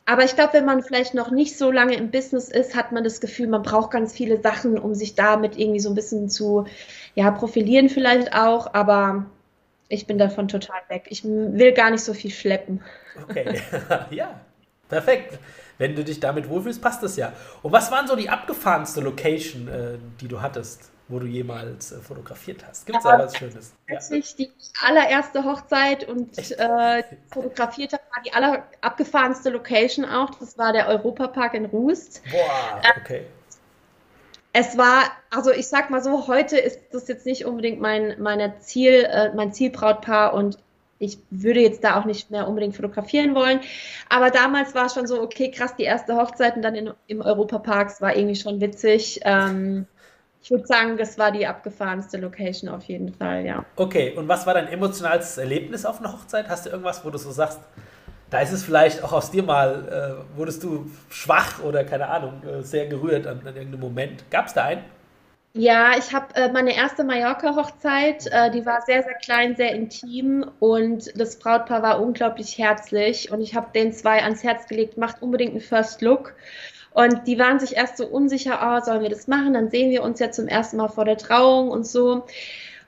aber 0.06 0.24
ich 0.24 0.34
glaube, 0.34 0.54
wenn 0.54 0.64
man 0.64 0.82
vielleicht 0.82 1.14
noch 1.14 1.30
nicht 1.30 1.56
so 1.56 1.70
lange 1.70 1.94
im 1.94 2.10
Business 2.10 2.48
ist, 2.48 2.74
hat 2.74 2.92
man 2.92 3.04
das 3.04 3.20
Gefühl, 3.20 3.46
man 3.46 3.62
braucht 3.62 3.92
ganz 3.92 4.12
viele 4.12 4.40
Sachen, 4.40 4.78
um 4.78 4.94
sich 4.94 5.14
damit 5.14 5.56
irgendwie 5.58 5.80
so 5.80 5.88
ein 5.88 5.94
bisschen 5.94 6.28
zu 6.28 6.66
ja, 7.14 7.30
profilieren 7.30 7.88
vielleicht 7.88 8.34
auch. 8.34 8.74
Aber 8.74 9.26
ich 9.88 10.06
bin 10.06 10.18
davon 10.18 10.48
total 10.48 10.80
weg. 10.88 11.06
Ich 11.10 11.24
will 11.24 11.72
gar 11.72 11.90
nicht 11.90 12.02
so 12.02 12.14
viel 12.14 12.30
schleppen. 12.30 12.82
Okay, 13.22 13.60
ja, 14.10 14.40
perfekt. 14.88 15.38
Wenn 15.80 15.96
du 15.96 16.04
dich 16.04 16.20
damit 16.20 16.50
wohlfühlst, 16.50 16.82
passt 16.82 17.02
das 17.02 17.16
ja. 17.16 17.32
Und 17.62 17.72
was 17.72 17.90
waren 17.90 18.06
so 18.06 18.14
die 18.14 18.28
abgefahrenste 18.28 19.00
Location, 19.00 19.66
äh, 19.66 19.96
die 20.20 20.28
du 20.28 20.42
hattest, 20.42 20.90
wo 21.08 21.18
du 21.18 21.24
jemals 21.24 21.90
äh, 21.90 22.00
fotografiert 22.00 22.66
hast? 22.68 22.84
Gibt 22.84 22.98
es 22.98 23.04
da 23.04 23.18
was 23.18 23.34
Schönes? 23.34 23.72
Tatsächlich 23.88 24.36
ja. 24.36 24.46
die 24.46 24.86
allererste 24.86 25.42
Hochzeit 25.42 26.06
und 26.06 26.36
äh, 26.36 27.02
fotografiert 27.32 27.94
habe, 27.94 28.02
war 28.14 28.22
die 28.22 28.32
aller 28.34 28.64
abgefahrenste 28.82 29.48
Location 29.48 30.04
auch. 30.04 30.32
Das 30.34 30.58
war 30.58 30.74
der 30.74 30.86
Europapark 30.86 31.54
in 31.54 31.64
Rust. 31.64 32.20
Boah, 32.30 32.82
okay. 33.00 33.24
Es 34.52 34.76
war, 34.76 35.04
also 35.30 35.50
ich 35.50 35.66
sag 35.66 35.88
mal 35.88 36.02
so, 36.02 36.26
heute 36.26 36.58
ist 36.58 36.78
das 36.92 37.08
jetzt 37.08 37.24
nicht 37.24 37.46
unbedingt 37.46 37.80
mein, 37.80 38.20
meine 38.20 38.58
Ziel, 38.58 39.08
äh, 39.10 39.32
mein 39.34 39.54
Zielbrautpaar 39.54 40.34
und 40.34 40.58
ich 41.00 41.18
würde 41.30 41.60
jetzt 41.60 41.82
da 41.82 41.98
auch 41.98 42.04
nicht 42.04 42.30
mehr 42.30 42.46
unbedingt 42.46 42.76
fotografieren 42.76 43.34
wollen. 43.34 43.60
Aber 44.08 44.30
damals 44.30 44.74
war 44.74 44.86
es 44.86 44.94
schon 44.94 45.06
so, 45.06 45.20
okay, 45.20 45.50
krass, 45.50 45.74
die 45.74 45.84
erste 45.84 46.14
Hochzeit 46.14 46.54
und 46.56 46.62
dann 46.62 46.74
in, 46.74 46.90
im 47.06 47.22
Europapark 47.22 48.00
war 48.00 48.14
irgendwie 48.14 48.36
schon 48.36 48.60
witzig. 48.60 49.18
Ähm, 49.24 49.86
ich 50.42 50.50
würde 50.50 50.66
sagen, 50.66 50.98
das 50.98 51.18
war 51.18 51.32
die 51.32 51.46
abgefahrenste 51.46 52.18
Location 52.18 52.68
auf 52.68 52.84
jeden 52.84 53.14
Fall, 53.14 53.44
ja. 53.44 53.64
Okay, 53.76 54.12
und 54.14 54.28
was 54.28 54.46
war 54.46 54.54
dein 54.54 54.68
emotionales 54.68 55.36
Erlebnis 55.38 55.86
auf 55.86 56.00
einer 56.00 56.12
Hochzeit? 56.12 56.48
Hast 56.48 56.66
du 56.66 56.70
irgendwas, 56.70 57.04
wo 57.04 57.10
du 57.10 57.18
so 57.18 57.30
sagst, 57.30 57.60
da 58.28 58.40
ist 58.40 58.52
es 58.52 58.62
vielleicht 58.62 59.02
auch 59.02 59.12
aus 59.12 59.30
dir 59.30 59.42
mal, 59.42 60.22
äh, 60.34 60.38
wurdest 60.38 60.62
du 60.62 60.90
schwach 61.08 61.62
oder 61.62 61.82
keine 61.82 62.08
Ahnung, 62.08 62.42
äh, 62.44 62.62
sehr 62.62 62.86
gerührt 62.86 63.26
an, 63.26 63.40
an 63.40 63.56
irgendeinem 63.56 63.80
Moment? 63.80 64.30
Gab 64.30 64.46
es 64.46 64.54
da 64.54 64.64
einen? 64.64 64.84
Ja, 65.52 65.98
ich 65.98 66.12
habe 66.14 66.32
äh, 66.36 66.52
meine 66.52 66.76
erste 66.76 67.02
Mallorca-Hochzeit, 67.02 68.26
äh, 68.30 68.52
die 68.52 68.64
war 68.64 68.82
sehr, 68.82 69.02
sehr 69.02 69.14
klein, 69.14 69.56
sehr 69.56 69.74
intim 69.74 70.48
und 70.60 71.10
das 71.20 71.40
Brautpaar 71.40 71.82
war 71.82 72.00
unglaublich 72.00 72.56
herzlich 72.56 73.32
und 73.32 73.40
ich 73.40 73.56
habe 73.56 73.66
den 73.74 73.92
zwei 73.92 74.22
ans 74.22 74.44
Herz 74.44 74.68
gelegt, 74.68 74.96
macht 74.96 75.22
unbedingt 75.22 75.50
einen 75.50 75.60
First 75.60 76.02
Look. 76.02 76.34
Und 76.92 77.26
die 77.26 77.38
waren 77.38 77.58
sich 77.58 77.76
erst 77.76 77.96
so 77.96 78.06
unsicher, 78.06 78.60
oh, 78.62 78.84
sollen 78.84 79.02
wir 79.02 79.10
das 79.10 79.26
machen? 79.26 79.54
Dann 79.54 79.70
sehen 79.70 79.90
wir 79.90 80.02
uns 80.04 80.20
ja 80.20 80.30
zum 80.30 80.46
ersten 80.46 80.76
Mal 80.76 80.88
vor 80.88 81.04
der 81.04 81.18
Trauung 81.18 81.68
und 81.70 81.86
so. 81.86 82.26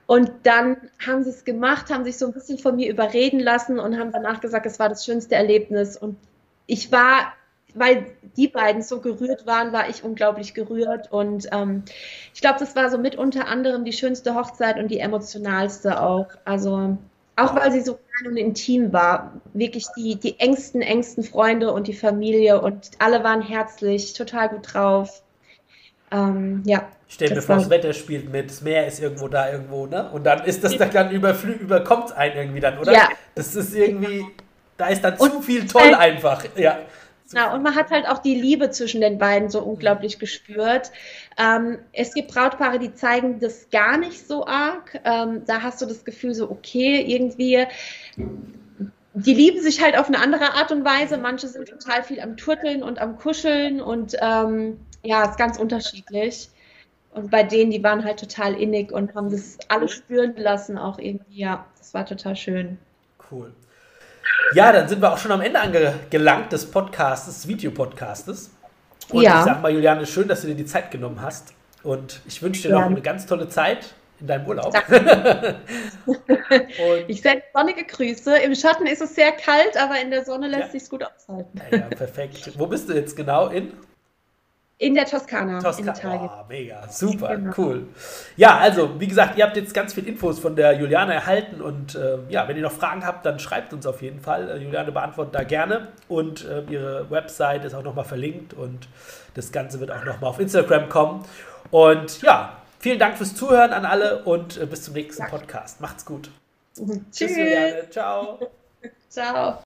Und 0.07 0.31
dann 0.45 0.77
haben 1.05 1.25
sie 1.25 1.31
es 1.31 1.45
gemacht, 1.45 1.91
haben 1.91 2.05
sich 2.05 2.19
so 2.19 2.27
ein 2.27 2.33
bisschen 2.33 2.59
von 2.59 2.77
mir 2.77 2.91
überreden 2.91 3.41
lassen 3.41 3.79
und 3.81 3.99
haben 3.99 4.13
danach 4.13 4.41
gesagt, 4.41 4.67
es 4.67 4.79
war 4.79 4.89
das 4.89 5.05
schönste 5.05 5.35
Erlebnis. 5.35 5.97
Und 5.97 6.17
ich 6.67 6.93
war 6.93 7.33
weil 7.75 8.07
die 8.37 8.49
beiden 8.49 8.83
so 8.83 9.01
gerührt 9.01 9.47
waren, 9.47 9.73
war 9.73 9.89
ich 9.89 10.05
unglaublich 10.05 10.55
gerührt. 10.55 11.11
Und 11.13 11.49
ähm, 11.53 11.85
ich 12.35 12.41
glaube, 12.41 12.59
das 12.59 12.77
war 12.77 12.91
so 12.91 12.99
mit 12.99 13.17
unter 13.17 13.49
anderem 13.49 13.85
die 13.85 13.93
schönste 13.93 14.35
Hochzeit 14.35 14.79
und 14.79 14.91
die 14.91 14.99
emotionalste 14.99 16.03
auch. 16.03 16.29
Also 16.45 16.97
auch 17.37 17.57
weil 17.57 17.73
sie 17.73 17.81
so 17.81 17.95
klein 17.95 18.33
und 18.33 18.37
intim 18.37 18.93
war. 18.93 19.33
Wirklich 19.55 19.87
die, 19.97 20.17
die 20.17 20.39
engsten, 20.39 20.83
engsten 20.83 21.25
Freunde 21.25 21.73
und 21.73 21.87
die 21.87 21.95
Familie 21.95 22.61
und 22.61 22.91
alle 22.99 23.25
waren 23.25 23.43
herzlich, 23.43 24.13
total 24.13 24.51
gut 24.51 24.75
drauf. 24.75 25.23
Ähm, 26.11 26.63
ja. 26.67 26.89
Stell 27.09 27.35
mir 27.35 27.43
vor, 27.43 27.57
das 27.57 27.71
Wetter 27.71 27.93
spielt 27.93 28.31
mit, 28.31 28.51
das 28.51 28.63
Meer 28.63 28.87
ist 28.87 29.01
irgendwo 29.01 29.29
da 29.29 29.51
irgendwo, 29.51 29.87
ne? 29.87 30.11
Und 30.13 30.25
dann 30.25 30.45
ist 30.45 30.65
das 30.65 30.77
dann 30.77 31.11
überflü 31.11 31.53
überkommt 31.53 32.13
einen 32.13 32.37
irgendwie 32.37 32.61
dann, 32.61 32.79
oder? 32.79 32.93
Ja. 32.93 33.09
Das 33.35 33.55
ist 33.55 33.75
irgendwie, 33.75 34.25
da 34.79 34.89
ist 34.89 35.03
dann 35.03 35.17
und 35.17 35.31
zu 35.31 35.43
viel 35.43 35.67
toll 35.67 35.95
einfach, 35.95 36.45
ja. 36.57 36.79
Ja, 37.35 37.55
und 37.55 37.63
man 37.63 37.75
hat 37.75 37.91
halt 37.91 38.07
auch 38.07 38.19
die 38.19 38.35
Liebe 38.35 38.71
zwischen 38.71 39.01
den 39.01 39.19
beiden 39.19 39.49
so 39.49 39.63
unglaublich 39.63 40.19
gespürt. 40.19 40.91
Ähm, 41.39 41.79
es 41.93 42.15
gibt 42.15 42.33
Brautpaare, 42.33 42.79
die 42.79 42.95
zeigen 42.95 43.41
das 43.41 43.71
gar 43.71 43.97
nicht 43.97 44.27
so 44.27 44.47
arg. 44.47 45.01
Ähm, 45.05 45.43
da 45.47 45.63
hast 45.63 45.81
du 45.81 45.87
das 45.87 46.05
Gefühl 46.05 46.35
so, 46.35 46.51
okay, 46.51 47.01
irgendwie, 47.01 47.67
die 49.15 49.35
lieben 49.35 49.61
sich 49.63 49.83
halt 49.83 49.97
auf 49.97 50.09
eine 50.09 50.19
andere 50.19 50.55
Art 50.55 50.73
und 50.73 50.85
Weise. 50.85 51.17
Manche 51.17 51.49
sind 51.49 51.69
total 51.69 52.03
viel 52.03 52.21
am 52.21 52.37
Turteln 52.37 52.83
und 52.83 52.99
am 53.01 53.17
Kuscheln 53.17 53.81
und 53.81 54.17
ähm, 54.21 54.81
ja, 55.03 55.25
ist 55.25 55.39
ganz 55.39 55.59
unterschiedlich. 55.59 56.51
Und 57.15 57.31
bei 57.31 57.43
denen, 57.43 57.71
die 57.71 57.83
waren 57.83 58.05
halt 58.05 58.21
total 58.21 58.55
innig 58.55 58.91
und 58.91 59.15
haben 59.15 59.31
das 59.31 59.59
alles 59.69 59.93
spüren 59.93 60.35
lassen, 60.37 60.79
auch 60.79 60.99
irgendwie, 60.99 61.41
ja, 61.41 61.67
das 61.79 61.93
war 61.93 62.07
total 62.07 62.37
schön. 62.37 62.79
Cool. 63.31 63.53
Ja, 64.55 64.73
dann 64.73 64.89
sind 64.89 65.01
wir 65.01 65.13
auch 65.13 65.19
schon 65.19 65.33
am 65.33 65.41
Ende 65.41 65.61
angelangt 65.61 66.53
des 66.53 66.71
Podcasts, 66.71 67.27
des 67.27 67.49
Videopodcastes. 67.49 68.51
Und 69.11 69.23
ja. 69.23 69.41
ich 69.41 69.45
sag 69.45 69.63
mal, 69.63 69.73
Juliane, 69.73 70.07
schön, 70.07 70.29
dass 70.29 70.43
du 70.43 70.49
dir 70.49 70.55
die 70.55 70.67
Zeit 70.67 70.91
genommen 70.91 71.21
hast. 71.21 71.55
Und 71.83 72.21
ich 72.27 72.43
wünsche 72.43 72.63
dir 72.63 72.71
ja. 72.71 72.81
noch 72.81 72.87
eine 72.87 73.01
ganz 73.01 73.27
tolle 73.27 73.49
Zeit 73.49 73.95
in 74.21 74.27
deinem 74.29 74.47
Urlaub. 74.47 74.73
ich 77.09 77.21
sende 77.21 77.43
sonnige 77.53 77.85
Grüße. 77.85 78.37
Im 78.39 78.55
Schatten 78.55 78.87
ist 78.87 79.03
es 79.03 79.15
sehr 79.15 79.33
kalt, 79.33 79.77
aber 79.77 80.01
in 80.01 80.11
der 80.11 80.25
Sonne 80.25 80.49
lässt 80.49 80.73
ja. 80.73 80.81
sich 80.81 80.89
gut 80.89 81.03
aushalten. 81.03 81.61
Ja, 81.71 81.79
ja, 81.79 81.87
perfekt. 81.87 82.53
Wo 82.57 82.67
bist 82.67 82.89
du 82.89 82.95
jetzt 82.95 83.17
genau 83.17 83.49
in? 83.49 83.73
In 84.83 84.97
der 84.97 85.07
Toskana, 85.07 85.61
Toska 85.61 85.81
in 85.81 85.89
Italien. 85.89 86.29
Oh, 86.29 86.45
mega, 86.49 86.89
super, 86.89 87.37
genau. 87.37 87.53
cool. 87.57 87.87
Ja, 88.37 88.59
also, 88.59 88.99
wie 88.99 89.07
gesagt, 89.07 89.39
ihr 89.39 89.45
habt 89.45 89.57
jetzt 89.57 89.73
ganz 89.75 89.95
viel 89.95 90.09
Infos 90.09 90.41
von 90.41 90.57
der 90.57 90.73
Juliane 90.73 91.15
erhalten 91.15 91.61
und 91.61 91.95
äh, 91.95 92.19
ja, 92.29 92.49
wenn 92.49 92.57
ihr 92.57 92.65
noch 92.65 92.73
Fragen 92.73 93.07
habt, 93.07 93.25
dann 93.25 93.39
schreibt 93.39 93.73
uns 93.73 93.87
auf 93.87 94.03
jeden 94.03 94.19
Fall. 94.19 94.51
Äh, 94.51 94.57
Juliane 94.57 94.91
beantwortet 94.91 95.37
da 95.37 95.45
gerne 95.45 95.87
und 96.09 96.45
äh, 96.45 96.65
ihre 96.69 97.09
Website 97.13 97.65
ist 97.65 97.75
auch 97.75 97.85
nochmal 97.85 98.05
verlinkt 98.05 98.55
und 98.55 98.89
das 99.35 99.53
Ganze 99.53 99.79
wird 99.79 99.93
auch 99.93 100.05
nochmal 100.05 100.31
auf 100.31 100.41
Instagram 100.41 100.89
kommen. 100.89 101.25
Und 101.71 102.21
ja, 102.23 102.57
vielen 102.81 102.99
Dank 102.99 103.17
fürs 103.17 103.37
Zuhören 103.37 103.73
an 103.73 103.85
alle 103.85 104.25
und 104.25 104.61
äh, 104.61 104.67
bis 104.67 104.83
zum 104.83 104.95
nächsten 104.95 105.25
Podcast. 105.29 105.81
Macht's 105.81 106.05
gut. 106.05 106.29
Tschüss. 106.75 106.99
Tschüss, 107.13 107.37
Juliane. 107.37 107.89
Ciao. 107.89 108.51
Ciao. 109.09 109.59